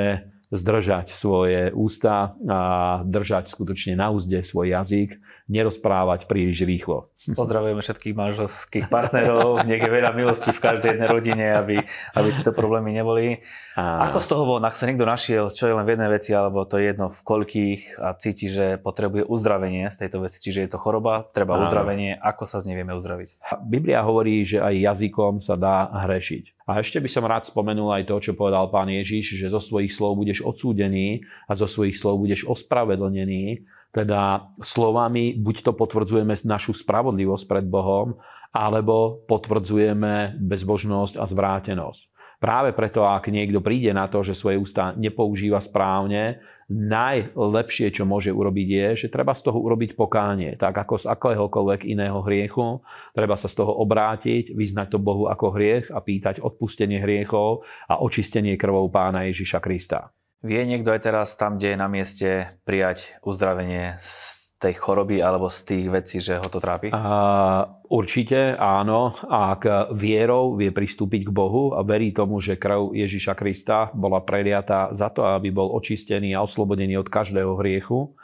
zdržať 0.49 1.13
svoje 1.13 1.69
ústa 1.71 2.33
a 2.49 2.59
držať 3.05 3.53
skutočne 3.53 3.93
na 3.93 4.09
úzde 4.09 4.41
svoj 4.41 4.73
jazyk, 4.73 5.13
nerozprávať 5.49 6.29
príliš 6.29 6.61
rýchlo. 6.61 7.09
Pozdravujeme 7.33 7.81
všetkých 7.81 8.15
manželských 8.15 8.85
partnerov, 8.87 9.65
nech 9.65 9.81
je 9.81 9.91
veľa 9.91 10.13
milosti 10.13 10.53
v 10.53 10.61
každej 10.61 10.89
jednej 10.95 11.09
rodine, 11.09 11.45
aby, 11.57 11.81
aby 12.13 12.27
tieto 12.37 12.53
problémy 12.53 12.93
neboli. 12.93 13.41
A... 13.73 14.13
Ako 14.13 14.21
z 14.21 14.27
toho 14.29 14.43
von, 14.45 14.63
ak 14.63 14.77
sa 14.77 14.85
niekto 14.85 15.09
našiel, 15.09 15.49
čo 15.49 15.65
je 15.65 15.73
len 15.73 15.83
v 15.89 15.97
jednej 15.97 16.09
veci, 16.13 16.31
alebo 16.37 16.69
to 16.69 16.77
je 16.77 16.93
jedno 16.93 17.09
v 17.09 17.21
koľkých 17.25 17.81
a 17.97 18.13
cíti, 18.21 18.47
že 18.47 18.77
potrebuje 18.77 19.25
uzdravenie 19.25 19.89
z 19.89 20.05
tejto 20.05 20.21
veci, 20.21 20.37
čiže 20.37 20.63
je 20.63 20.69
to 20.69 20.77
choroba, 20.77 21.25
treba 21.33 21.57
a... 21.57 21.65
uzdravenie, 21.65 22.13
ako 22.21 22.45
sa 22.45 22.61
z 22.61 22.69
nej 22.69 22.77
vieme 22.77 22.93
uzdraviť? 22.93 23.41
Biblia 23.65 24.05
hovorí, 24.05 24.45
že 24.45 24.61
aj 24.61 24.75
jazykom 24.77 25.41
sa 25.41 25.57
dá 25.57 25.89
hrešiť. 26.05 26.59
A 26.69 26.85
ešte 26.85 27.01
by 27.01 27.09
som 27.09 27.25
rád 27.25 27.49
spomenul 27.49 27.89
aj 27.89 28.05
to, 28.05 28.21
čo 28.21 28.37
povedal 28.37 28.69
pán 28.69 28.93
Ježiš, 28.93 29.41
že 29.41 29.49
zo 29.49 29.57
svojich 29.57 29.89
slov 29.89 30.21
budeš 30.21 30.45
odsúdený 30.45 31.25
a 31.49 31.57
zo 31.57 31.65
svojich 31.65 31.97
slov 31.97 32.21
budeš 32.21 32.45
ospravedlnený. 32.45 33.65
Teda 33.89 34.53
slovami 34.61 35.33
buď 35.33 35.65
to 35.65 35.71
potvrdzujeme 35.73 36.37
našu 36.45 36.77
spravodlivosť 36.77 37.45
pred 37.49 37.65
Bohom, 37.65 38.21
alebo 38.49 39.25
potvrdzujeme 39.29 40.41
bezbožnosť 40.41 41.21
a 41.21 41.25
zvrátenosť. 41.25 42.01
Práve 42.39 42.71
preto, 42.71 43.03
ak 43.03 43.27
niekto 43.27 43.59
príde 43.59 43.91
na 43.91 44.07
to, 44.07 44.23
že 44.23 44.31
svoje 44.31 44.55
ústa 44.55 44.95
nepoužíva 44.95 45.59
správne, 45.59 46.39
najlepšie, 46.71 47.91
čo 47.91 48.07
môže 48.07 48.31
urobiť, 48.31 48.67
je, 48.69 48.87
že 49.05 49.07
treba 49.11 49.35
z 49.35 49.49
toho 49.49 49.59
urobiť 49.59 49.97
pokánie, 49.97 50.55
tak 50.55 50.77
ako 50.77 51.01
z 51.01 51.05
akéhokoľvek 51.09 51.81
iného 51.83 52.21
hriechu. 52.23 52.79
Treba 53.11 53.35
sa 53.35 53.49
z 53.49 53.59
toho 53.59 53.73
obrátiť, 53.83 54.55
vyznať 54.55 54.87
to 54.95 54.97
Bohu 55.01 55.27
ako 55.27 55.57
hriech 55.57 55.89
a 55.91 55.99
pýtať 55.99 56.39
odpustenie 56.39 57.01
hriechov 57.01 57.65
a 57.89 57.99
očistenie 57.99 58.55
krvou 58.55 58.87
pána 58.87 59.27
Ježiša 59.27 59.59
Krista. 59.59 60.13
Vie 60.39 60.63
niekto 60.63 60.95
aj 60.95 61.03
teraz 61.03 61.35
tam, 61.35 61.59
kde 61.59 61.75
je 61.75 61.81
na 61.83 61.91
mieste 61.91 62.29
prijať 62.63 63.19
uzdravenie 63.27 63.99
z 63.99 64.11
tej 64.59 64.75
choroby 64.75 65.19
alebo 65.19 65.51
z 65.51 65.59
tých 65.67 65.85
vecí, 65.91 66.17
že 66.19 66.39
ho 66.39 66.47
to 66.47 66.63
trápi? 66.63 66.91
A, 66.91 67.67
určite 67.87 68.55
áno. 68.55 69.19
Ak 69.27 69.67
vierou 69.95 70.55
vie 70.55 70.71
pristúpiť 70.71 71.27
k 71.27 71.35
Bohu 71.35 71.75
a 71.75 71.83
verí 71.83 72.15
tomu, 72.15 72.39
že 72.39 72.59
krv 72.59 72.95
Ježiša 72.95 73.35
Krista 73.35 73.91
bola 73.91 74.23
preliatá 74.23 74.91
za 74.95 75.11
to, 75.11 75.27
aby 75.27 75.51
bol 75.51 75.75
očistený 75.75 76.35
a 76.35 76.43
oslobodený 76.43 76.99
od 76.99 77.11
každého 77.11 77.59
hriechu, 77.59 78.15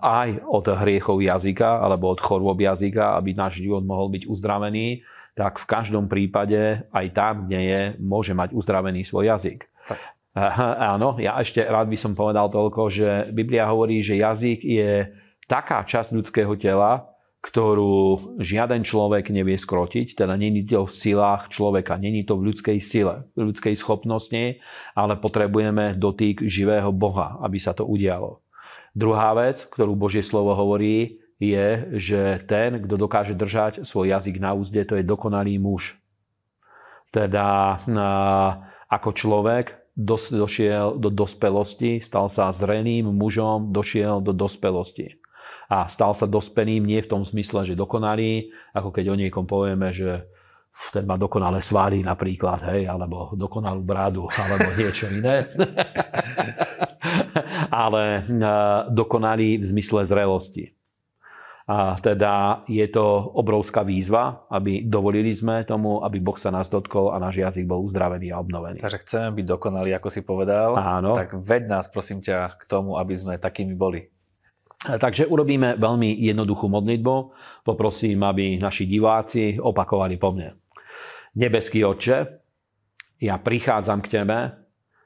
aj 0.00 0.40
od 0.44 0.64
hriechov 0.64 1.20
jazyka 1.20 1.84
alebo 1.84 2.12
od 2.12 2.20
chorôb 2.20 2.56
jazyka, 2.56 3.16
aby 3.20 3.36
náš 3.36 3.60
život 3.60 3.84
mohol 3.84 4.08
byť 4.12 4.24
uzdravený, 4.28 5.04
tak 5.36 5.60
v 5.60 5.66
každom 5.68 6.08
prípade 6.08 6.88
aj 6.88 7.06
tam, 7.12 7.48
kde 7.48 7.60
je, 7.60 7.80
môže 8.00 8.32
mať 8.32 8.56
uzdravený 8.56 9.04
svoj 9.04 9.36
jazyk. 9.36 9.68
Tak. 9.88 10.19
Áno, 10.34 11.18
ja 11.18 11.42
ešte 11.42 11.58
rád 11.66 11.90
by 11.90 11.98
som 11.98 12.14
povedal 12.14 12.46
toľko, 12.54 12.86
že 12.86 13.08
Biblia 13.34 13.66
hovorí, 13.66 13.98
že 13.98 14.14
jazyk 14.14 14.62
je 14.62 15.10
taká 15.50 15.82
časť 15.82 16.14
ľudského 16.14 16.54
tela, 16.54 17.10
ktorú 17.40 18.36
žiaden 18.38 18.84
človek 18.84 19.32
nevie 19.32 19.56
skrotiť, 19.56 20.12
teda 20.12 20.36
není 20.36 20.62
to 20.68 20.84
v 20.86 20.92
silách 20.92 21.48
človeka, 21.50 21.96
není 21.96 22.22
to 22.22 22.36
v 22.36 22.52
ľudskej 22.52 22.78
sile, 22.84 23.26
v 23.32 23.50
ľudskej 23.50 23.74
schopnosti, 23.80 24.60
ale 24.92 25.16
potrebujeme 25.16 25.96
dotyk 25.96 26.44
živého 26.46 26.92
Boha, 26.92 27.40
aby 27.40 27.56
sa 27.56 27.72
to 27.72 27.88
udialo. 27.88 28.44
Druhá 28.92 29.32
vec, 29.32 29.64
ktorú 29.72 29.96
Božie 29.96 30.20
slovo 30.20 30.52
hovorí, 30.52 31.16
je, 31.40 31.96
že 31.96 32.44
ten, 32.44 32.84
kto 32.84 33.00
dokáže 33.00 33.32
držať 33.32 33.88
svoj 33.88 34.12
jazyk 34.12 34.36
na 34.36 34.52
úzde, 34.52 34.84
to 34.84 35.00
je 35.00 35.08
dokonalý 35.08 35.56
muž. 35.56 35.96
Teda 37.08 37.80
ako 38.92 39.10
človek 39.16 39.79
došiel 40.06 40.96
do 40.96 41.12
dospelosti, 41.12 42.00
stal 42.00 42.32
sa 42.32 42.48
zreným 42.50 43.12
mužom, 43.12 43.68
došiel 43.70 44.24
do 44.24 44.32
dospelosti 44.32 45.20
a 45.70 45.86
stal 45.86 46.18
sa 46.18 46.26
dospelým 46.26 46.82
nie 46.82 46.98
v 46.98 47.06
tom 47.06 47.22
zmysle, 47.22 47.62
že 47.62 47.78
dokonalý, 47.78 48.50
ako 48.74 48.90
keď 48.90 49.14
o 49.14 49.14
niekom 49.14 49.46
povieme, 49.46 49.94
že 49.94 50.26
ten 50.90 51.06
má 51.06 51.14
dokonalé 51.14 51.62
svaly 51.62 52.02
napríklad, 52.02 52.74
hej, 52.74 52.90
alebo 52.90 53.30
dokonalú 53.38 53.78
brádu, 53.86 54.26
alebo 54.34 54.66
niečo 54.80 55.06
iné. 55.06 55.46
Ale 57.84 58.26
e, 58.26 58.52
dokonalý 58.90 59.62
v 59.62 59.64
zmysle 59.70 60.02
zrelosti. 60.02 60.74
A 61.70 61.94
teda 62.02 62.66
je 62.66 62.82
to 62.90 63.30
obrovská 63.30 63.86
výzva, 63.86 64.42
aby 64.50 64.82
dovolili 64.82 65.30
sme 65.30 65.62
tomu, 65.62 66.02
aby 66.02 66.18
Boh 66.18 66.34
sa 66.34 66.50
nás 66.50 66.66
dotkol 66.66 67.14
a 67.14 67.22
náš 67.22 67.38
jazyk 67.38 67.62
bol 67.62 67.86
uzdravený 67.86 68.34
a 68.34 68.42
obnovený. 68.42 68.82
Takže 68.82 69.06
chceme 69.06 69.38
byť 69.38 69.46
dokonalí, 69.46 69.94
ako 69.94 70.08
si 70.10 70.26
povedal. 70.26 70.74
Áno. 70.74 71.14
Tak 71.14 71.38
ved 71.38 71.70
nás, 71.70 71.86
prosím 71.86 72.26
ťa, 72.26 72.58
k 72.58 72.66
tomu, 72.66 72.98
aby 72.98 73.14
sme 73.14 73.38
takými 73.38 73.78
boli. 73.78 74.02
Takže 74.82 75.30
urobíme 75.30 75.78
veľmi 75.78 76.10
jednoduchú 76.18 76.66
modlitbu. 76.66 77.14
Poprosím, 77.62 78.18
aby 78.26 78.58
naši 78.58 78.90
diváci 78.90 79.54
opakovali 79.54 80.18
po 80.18 80.34
mne. 80.34 80.58
Nebeský 81.38 81.86
Otče, 81.86 82.18
ja 83.22 83.38
prichádzam 83.38 84.02
k 84.02 84.10
Tebe 84.10 84.38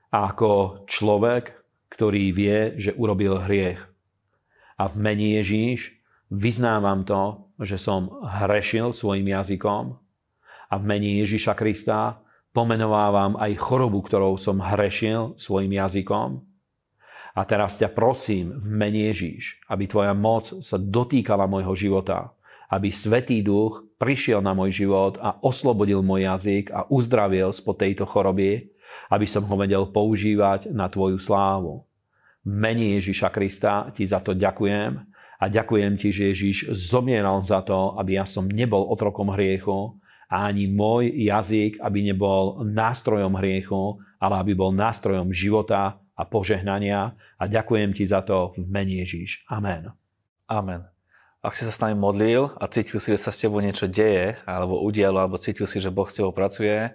ako 0.08 0.86
človek, 0.88 1.60
ktorý 1.92 2.24
vie, 2.32 2.58
že 2.80 2.96
urobil 2.96 3.36
hriech. 3.44 3.84
A 4.80 4.88
v 4.88 4.96
mene 4.96 5.36
Ježíš 5.42 5.92
vyznávam 6.34 7.06
to, 7.06 7.50
že 7.62 7.78
som 7.78 8.10
hrešil 8.22 8.90
svojim 8.90 9.30
jazykom 9.30 9.94
a 10.70 10.74
v 10.74 10.84
mene 10.84 11.22
Ježíša 11.22 11.54
Krista 11.54 12.18
pomenovávam 12.50 13.38
aj 13.38 13.54
chorobu, 13.58 14.02
ktorou 14.02 14.38
som 14.38 14.58
hrešil 14.58 15.38
svojim 15.38 15.70
jazykom 15.74 16.42
a 17.34 17.40
teraz 17.42 17.74
ťa 17.74 17.90
prosím 17.90 18.54
v 18.62 18.66
mene 18.70 19.10
Ježíš, 19.10 19.58
aby 19.66 19.90
tvoja 19.90 20.14
moc 20.14 20.54
sa 20.62 20.78
dotýkala 20.78 21.50
môjho 21.50 21.74
života, 21.74 22.30
aby 22.70 22.94
Svetý 22.94 23.42
Duch 23.42 23.82
prišiel 23.98 24.38
na 24.38 24.54
môj 24.54 24.86
život 24.86 25.18
a 25.18 25.34
oslobodil 25.42 25.98
môj 26.02 26.30
jazyk 26.30 26.70
a 26.70 26.86
uzdravil 26.86 27.50
spod 27.50 27.82
tejto 27.82 28.06
choroby, 28.06 28.70
aby 29.10 29.26
som 29.26 29.42
ho 29.46 29.54
vedel 29.58 29.90
používať 29.90 30.70
na 30.70 30.86
tvoju 30.86 31.18
slávu. 31.18 31.82
V 32.46 32.50
mene 32.54 32.98
Ježíša 32.98 33.34
Krista 33.34 33.90
ti 33.90 34.06
za 34.06 34.22
to 34.22 34.30
ďakujem 34.30 35.13
a 35.40 35.44
ďakujem 35.50 35.98
ti, 35.98 36.14
že 36.14 36.30
Ježíš 36.32 36.58
zomieral 36.74 37.42
za 37.42 37.60
to, 37.62 37.98
aby 37.98 38.18
ja 38.18 38.26
som 38.26 38.46
nebol 38.46 38.86
otrokom 38.88 39.34
hriechu 39.34 39.98
a 40.30 40.48
ani 40.48 40.70
môj 40.70 41.10
jazyk, 41.14 41.78
aby 41.82 41.98
nebol 42.00 42.64
nástrojom 42.64 43.36
hriechu, 43.38 43.98
ale 44.18 44.34
aby 44.40 44.52
bol 44.56 44.70
nástrojom 44.72 45.34
života 45.34 46.00
a 46.14 46.22
požehnania 46.22 47.18
a 47.38 47.44
ďakujem 47.44 47.90
ti 47.92 48.06
za 48.06 48.22
to 48.22 48.54
v 48.54 48.66
mene 48.70 49.02
Ježíš. 49.02 49.42
Amen. 49.50 49.90
Amen. 50.46 50.86
Ak 51.44 51.52
si 51.52 51.68
sa 51.68 51.74
s 51.74 51.82
nami 51.82 51.92
modlil 51.92 52.56
a 52.56 52.64
cítil 52.72 52.96
si, 52.96 53.12
že 53.12 53.20
sa 53.20 53.28
s 53.28 53.44
tebou 53.44 53.60
niečo 53.60 53.84
deje, 53.84 54.40
alebo 54.48 54.80
udialo, 54.80 55.20
alebo 55.20 55.36
cítil 55.36 55.68
si, 55.68 55.76
že 55.76 55.92
Boh 55.92 56.08
s 56.08 56.16
tebou 56.16 56.32
pracuje, 56.32 56.88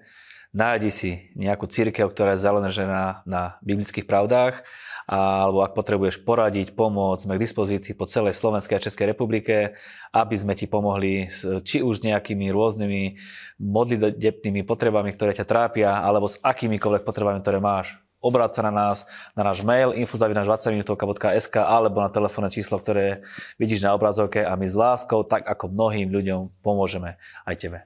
nájdi 0.50 0.90
si 0.90 1.12
nejakú 1.38 1.70
církev, 1.70 2.10
ktorá 2.10 2.34
je 2.34 2.42
založená 2.42 3.22
na 3.30 3.62
biblických 3.62 4.10
pravdách, 4.10 4.66
alebo 5.10 5.66
ak 5.66 5.74
potrebuješ 5.74 6.22
poradiť, 6.22 6.78
pomôcť, 6.78 7.26
sme 7.26 7.34
k 7.34 7.44
dispozícii 7.50 7.98
po 7.98 8.06
celej 8.06 8.38
Slovenskej 8.38 8.78
a 8.78 8.86
Českej 8.86 9.10
republike, 9.10 9.74
aby 10.14 10.36
sme 10.38 10.54
ti 10.54 10.70
pomohli 10.70 11.26
s, 11.26 11.42
či 11.66 11.82
už 11.82 11.98
s 11.98 12.06
nejakými 12.06 12.54
rôznymi 12.54 13.18
modlitebnými 13.58 14.62
potrebami, 14.70 15.10
ktoré 15.18 15.34
ťa 15.34 15.50
trápia, 15.50 15.98
alebo 15.98 16.30
s 16.30 16.38
akýmikoľvek 16.46 17.02
potrebami, 17.02 17.42
ktoré 17.42 17.58
máš 17.58 17.98
obráť 18.22 18.60
sa 18.60 18.62
na 18.68 18.72
nás, 18.72 19.08
na 19.34 19.48
náš 19.48 19.66
mail 19.66 19.96
info.20minutovka.sk 19.96 21.56
alebo 21.58 22.04
na 22.04 22.12
telefónne 22.12 22.54
číslo, 22.54 22.78
ktoré 22.78 23.26
vidíš 23.58 23.88
na 23.88 23.96
obrazovke 23.96 24.44
a 24.44 24.54
my 24.54 24.68
s 24.68 24.76
láskou, 24.76 25.26
tak 25.26 25.48
ako 25.48 25.72
mnohým 25.72 26.12
ľuďom, 26.12 26.54
pomôžeme 26.62 27.18
aj 27.48 27.56
tebe. 27.58 27.80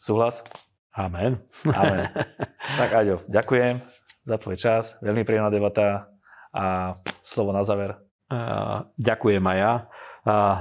Súhlas? 0.00 0.40
Amen. 0.94 1.42
Amen. 1.68 2.08
Tak 2.78 2.90
Aďo, 2.94 3.20
ďakujem 3.26 3.82
za 4.24 4.36
tvoj 4.38 4.56
čas, 4.56 4.94
veľmi 5.02 5.26
príjemná 5.26 5.50
debata 5.50 6.10
a 6.50 6.98
slovo 7.22 7.50
na 7.54 7.62
záver. 7.62 7.98
Ďakujem 8.98 9.42
aj 9.42 9.58
ja. 9.58 9.74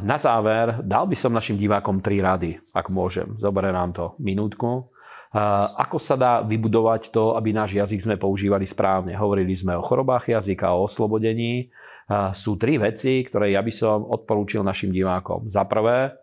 Na 0.02 0.17
záver 0.17 0.80
dal 0.88 1.06
by 1.06 1.15
som 1.19 1.36
našim 1.36 1.60
divákom 1.60 1.99
tri 1.99 2.23
rady, 2.23 2.58
ak 2.71 2.88
môžem. 2.89 3.36
Zoberie 3.38 3.75
nám 3.75 3.91
to 3.91 4.06
minútku. 4.17 4.88
Ako 5.78 6.02
sa 6.02 6.17
dá 6.17 6.41
vybudovať 6.41 7.13
to, 7.13 7.38
aby 7.38 7.54
náš 7.54 7.78
jazyk 7.78 8.02
sme 8.02 8.15
používali 8.17 8.65
správne? 8.65 9.13
Hovorili 9.13 9.54
sme 9.54 9.78
o 9.78 9.86
chorobách 9.86 10.34
jazyka, 10.34 10.73
o 10.73 10.89
oslobodení. 10.89 11.69
Sú 12.34 12.58
tri 12.58 12.82
veci, 12.82 13.21
ktoré 13.21 13.54
ja 13.54 13.62
by 13.62 13.69
som 13.69 14.02
odporúčil 14.10 14.65
našim 14.65 14.89
divákom. 14.89 15.45
Za 15.45 15.69
prvé, 15.69 16.17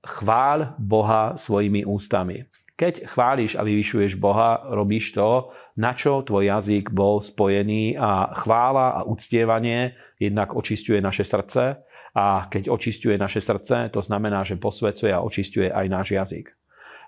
chváľ 0.00 0.58
Boha 0.80 1.36
svojimi 1.36 1.84
ústami. 1.84 2.48
Keď 2.80 3.12
chváliš 3.12 3.60
a 3.60 3.62
vyvyšuješ 3.62 4.16
Boha, 4.16 4.64
robíš 4.72 5.12
to, 5.12 5.52
na 5.76 5.92
čo 5.92 6.24
tvoj 6.24 6.48
jazyk 6.48 6.88
bol 6.88 7.20
spojený 7.20 8.00
a 8.00 8.32
chvála 8.40 8.96
a 8.96 9.00
uctievanie 9.04 9.92
jednak 10.16 10.56
očistuje 10.56 10.96
naše 10.96 11.28
srdce 11.28 11.76
a 12.16 12.48
keď 12.48 12.72
očistuje 12.72 13.20
naše 13.20 13.44
srdce, 13.44 13.92
to 13.92 14.00
znamená, 14.00 14.48
že 14.48 14.56
posvecuje 14.56 15.12
a 15.12 15.20
očistuje 15.20 15.68
aj 15.68 15.86
náš 15.92 16.08
jazyk. 16.16 16.56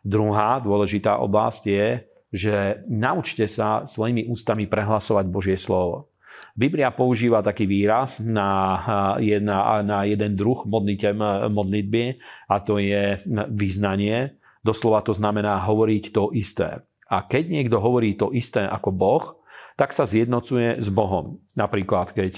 Druhá 0.04 0.60
dôležitá 0.60 1.16
oblasť 1.24 1.62
je, 1.64 1.86
že 2.28 2.56
naučte 2.92 3.48
sa 3.48 3.88
svojimi 3.88 4.28
ústami 4.28 4.68
prehlasovať 4.68 5.24
Božie 5.32 5.56
slovo. 5.56 6.12
Biblia 6.52 6.92
používa 6.92 7.40
taký 7.40 7.64
výraz 7.64 8.20
na, 8.20 8.84
jedna, 9.24 9.80
na 9.80 10.04
jeden 10.04 10.36
druh 10.36 10.68
modlitby 10.68 12.20
a 12.52 12.60
to 12.60 12.76
je 12.76 13.24
vyznanie. 13.56 14.36
Doslova 14.62 15.02
to 15.02 15.10
znamená 15.10 15.58
hovoriť 15.66 16.14
to 16.14 16.30
isté. 16.34 16.86
A 17.10 17.26
keď 17.26 17.50
niekto 17.50 17.76
hovorí 17.82 18.14
to 18.14 18.30
isté 18.30 18.62
ako 18.64 18.90
Boh, 18.94 19.41
tak 19.76 19.96
sa 19.96 20.04
zjednocuje 20.04 20.80
s 20.80 20.88
Bohom. 20.92 21.40
Napríklad, 21.52 22.16
keď 22.16 22.34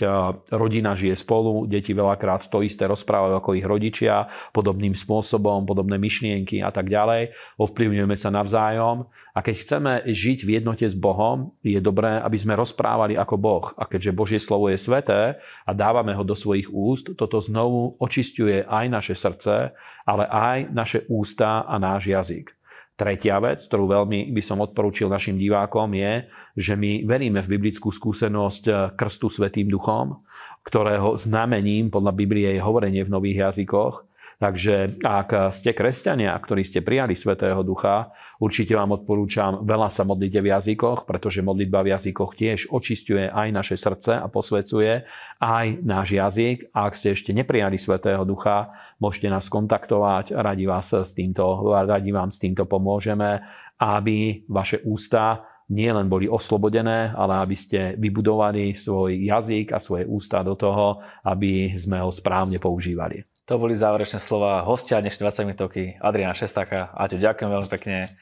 rodina 0.51 0.99
žije 0.99 1.14
spolu, 1.14 1.70
deti 1.70 1.94
veľakrát 1.94 2.51
to 2.51 2.62
isté 2.66 2.90
rozprávajú 2.90 3.35
ako 3.38 3.51
ich 3.55 3.66
rodičia, 3.66 4.27
podobným 4.51 4.99
spôsobom, 4.99 5.66
podobné 5.66 5.99
myšlienky 5.99 6.62
a 6.62 6.75
tak 6.75 6.90
ďalej. 6.90 7.31
Ovplyvňujeme 7.59 8.16
sa 8.18 8.35
navzájom. 8.35 9.07
A 9.35 9.42
keď 9.42 9.55
chceme 9.66 9.92
žiť 10.07 10.47
v 10.47 10.51
jednote 10.62 10.87
s 10.87 10.94
Bohom, 10.94 11.59
je 11.62 11.79
dobré, 11.83 12.23
aby 12.23 12.38
sme 12.38 12.55
rozprávali 12.55 13.18
ako 13.18 13.35
Boh. 13.35 13.66
A 13.75 13.87
keďže 13.87 14.14
Božie 14.14 14.38
slovo 14.38 14.70
je 14.70 14.79
sveté 14.79 15.42
a 15.66 15.70
dávame 15.75 16.14
ho 16.14 16.23
do 16.23 16.38
svojich 16.38 16.70
úst, 16.70 17.11
toto 17.18 17.42
znovu 17.42 17.99
očistuje 17.99 18.62
aj 18.62 18.85
naše 18.87 19.14
srdce, 19.18 19.75
ale 20.07 20.25
aj 20.31 20.70
naše 20.70 21.03
ústa 21.11 21.66
a 21.66 21.75
náš 21.83 22.11
jazyk. 22.14 22.55
Tretia 22.94 23.42
vec, 23.42 23.66
ktorú 23.66 23.90
veľmi 23.90 24.30
by 24.30 24.42
som 24.42 24.62
odporúčil 24.62 25.11
našim 25.11 25.35
divákom, 25.35 25.98
je, 25.98 26.30
že 26.54 26.78
my 26.78 27.02
veríme 27.02 27.42
v 27.42 27.59
biblickú 27.59 27.90
skúsenosť 27.90 28.64
eh, 28.70 28.74
krstu 28.94 29.26
Svetým 29.26 29.66
duchom, 29.66 30.22
ktorého 30.62 31.18
znamením 31.18 31.90
podľa 31.90 32.14
Biblie 32.14 32.54
je 32.54 32.62
hovorenie 32.62 33.02
v 33.02 33.11
nových 33.11 33.50
jazykoch. 33.50 34.14
Takže 34.35 34.98
ak 35.00 35.54
ste 35.54 35.70
kresťania, 35.70 36.35
ktorí 36.35 36.66
ste 36.66 36.83
prijali 36.83 37.14
Svetého 37.14 37.62
Ducha, 37.62 38.11
určite 38.42 38.74
vám 38.74 38.98
odporúčam 38.98 39.62
veľa 39.62 39.88
sa 39.94 40.02
modliť 40.02 40.33
v 40.42 40.50
jazykoch, 40.50 41.07
pretože 41.07 41.38
modlitba 41.38 41.87
v 41.87 41.94
jazykoch 41.94 42.35
tiež 42.35 42.61
očistuje 42.74 43.30
aj 43.30 43.48
naše 43.54 43.78
srdce 43.78 44.18
a 44.18 44.26
posvecuje 44.26 45.07
aj 45.38 45.66
náš 45.87 46.18
jazyk. 46.18 46.74
A 46.74 46.90
ak 46.90 46.98
ste 46.98 47.14
ešte 47.14 47.30
neprijali 47.30 47.78
Svetého 47.78 48.26
Ducha, 48.26 48.74
môžete 48.98 49.28
nás 49.30 49.46
kontaktovať, 49.50 50.35
radi, 50.35 50.64
vás 50.66 50.92
s 50.92 51.12
týmto, 51.14 51.44
radi 51.70 52.11
vám 52.11 52.30
s 52.30 52.38
týmto 52.38 52.68
pomôžeme, 52.68 53.42
aby 53.80 54.46
vaše 54.46 54.83
ústa 54.87 55.44
nie 55.72 55.88
len 55.88 56.12
boli 56.12 56.28
oslobodené, 56.28 57.16
ale 57.16 57.40
aby 57.40 57.57
ste 57.57 57.96
vybudovali 57.96 58.76
svoj 58.76 59.16
jazyk 59.16 59.72
a 59.72 59.80
svoje 59.80 60.04
ústa 60.04 60.44
do 60.44 60.61
toho, 60.61 61.00
aby 61.24 61.80
sme 61.80 62.04
ho 62.04 62.12
správne 62.12 62.61
používali. 62.61 63.24
To 63.48 63.57
boli 63.57 63.76
záverečné 63.76 64.20
slova 64.20 64.64
hostia 64.64 65.00
dnešnej 65.00 65.24
20 65.28 65.48
minútovky 65.48 65.96
Adriana 66.00 66.37
Šestáka. 66.37 66.92
Aťo, 66.96 67.20
ďakujem 67.20 67.48
veľmi 67.48 67.70
pekne. 67.72 68.16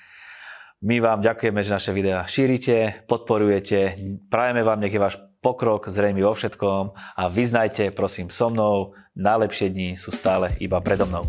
My 0.82 0.98
vám 0.98 1.22
ďakujeme, 1.22 1.62
že 1.62 1.74
naše 1.78 1.94
videá 1.94 2.26
šírite, 2.26 3.06
podporujete, 3.06 3.78
prajeme 4.26 4.66
vám, 4.66 4.82
nech 4.82 4.90
je 4.90 5.02
váš 5.02 5.14
pokrok 5.42 5.90
zrejmy 5.90 6.22
vo 6.22 6.32
všetkom 6.38 6.94
a 6.94 7.22
vyznajte, 7.26 7.90
prosím, 7.90 8.30
so 8.30 8.46
mnou, 8.48 8.94
najlepšie 9.18 9.68
dni 9.74 9.90
sú 9.98 10.14
stále 10.14 10.54
iba 10.62 10.78
predo 10.78 11.04
mnou. 11.04 11.26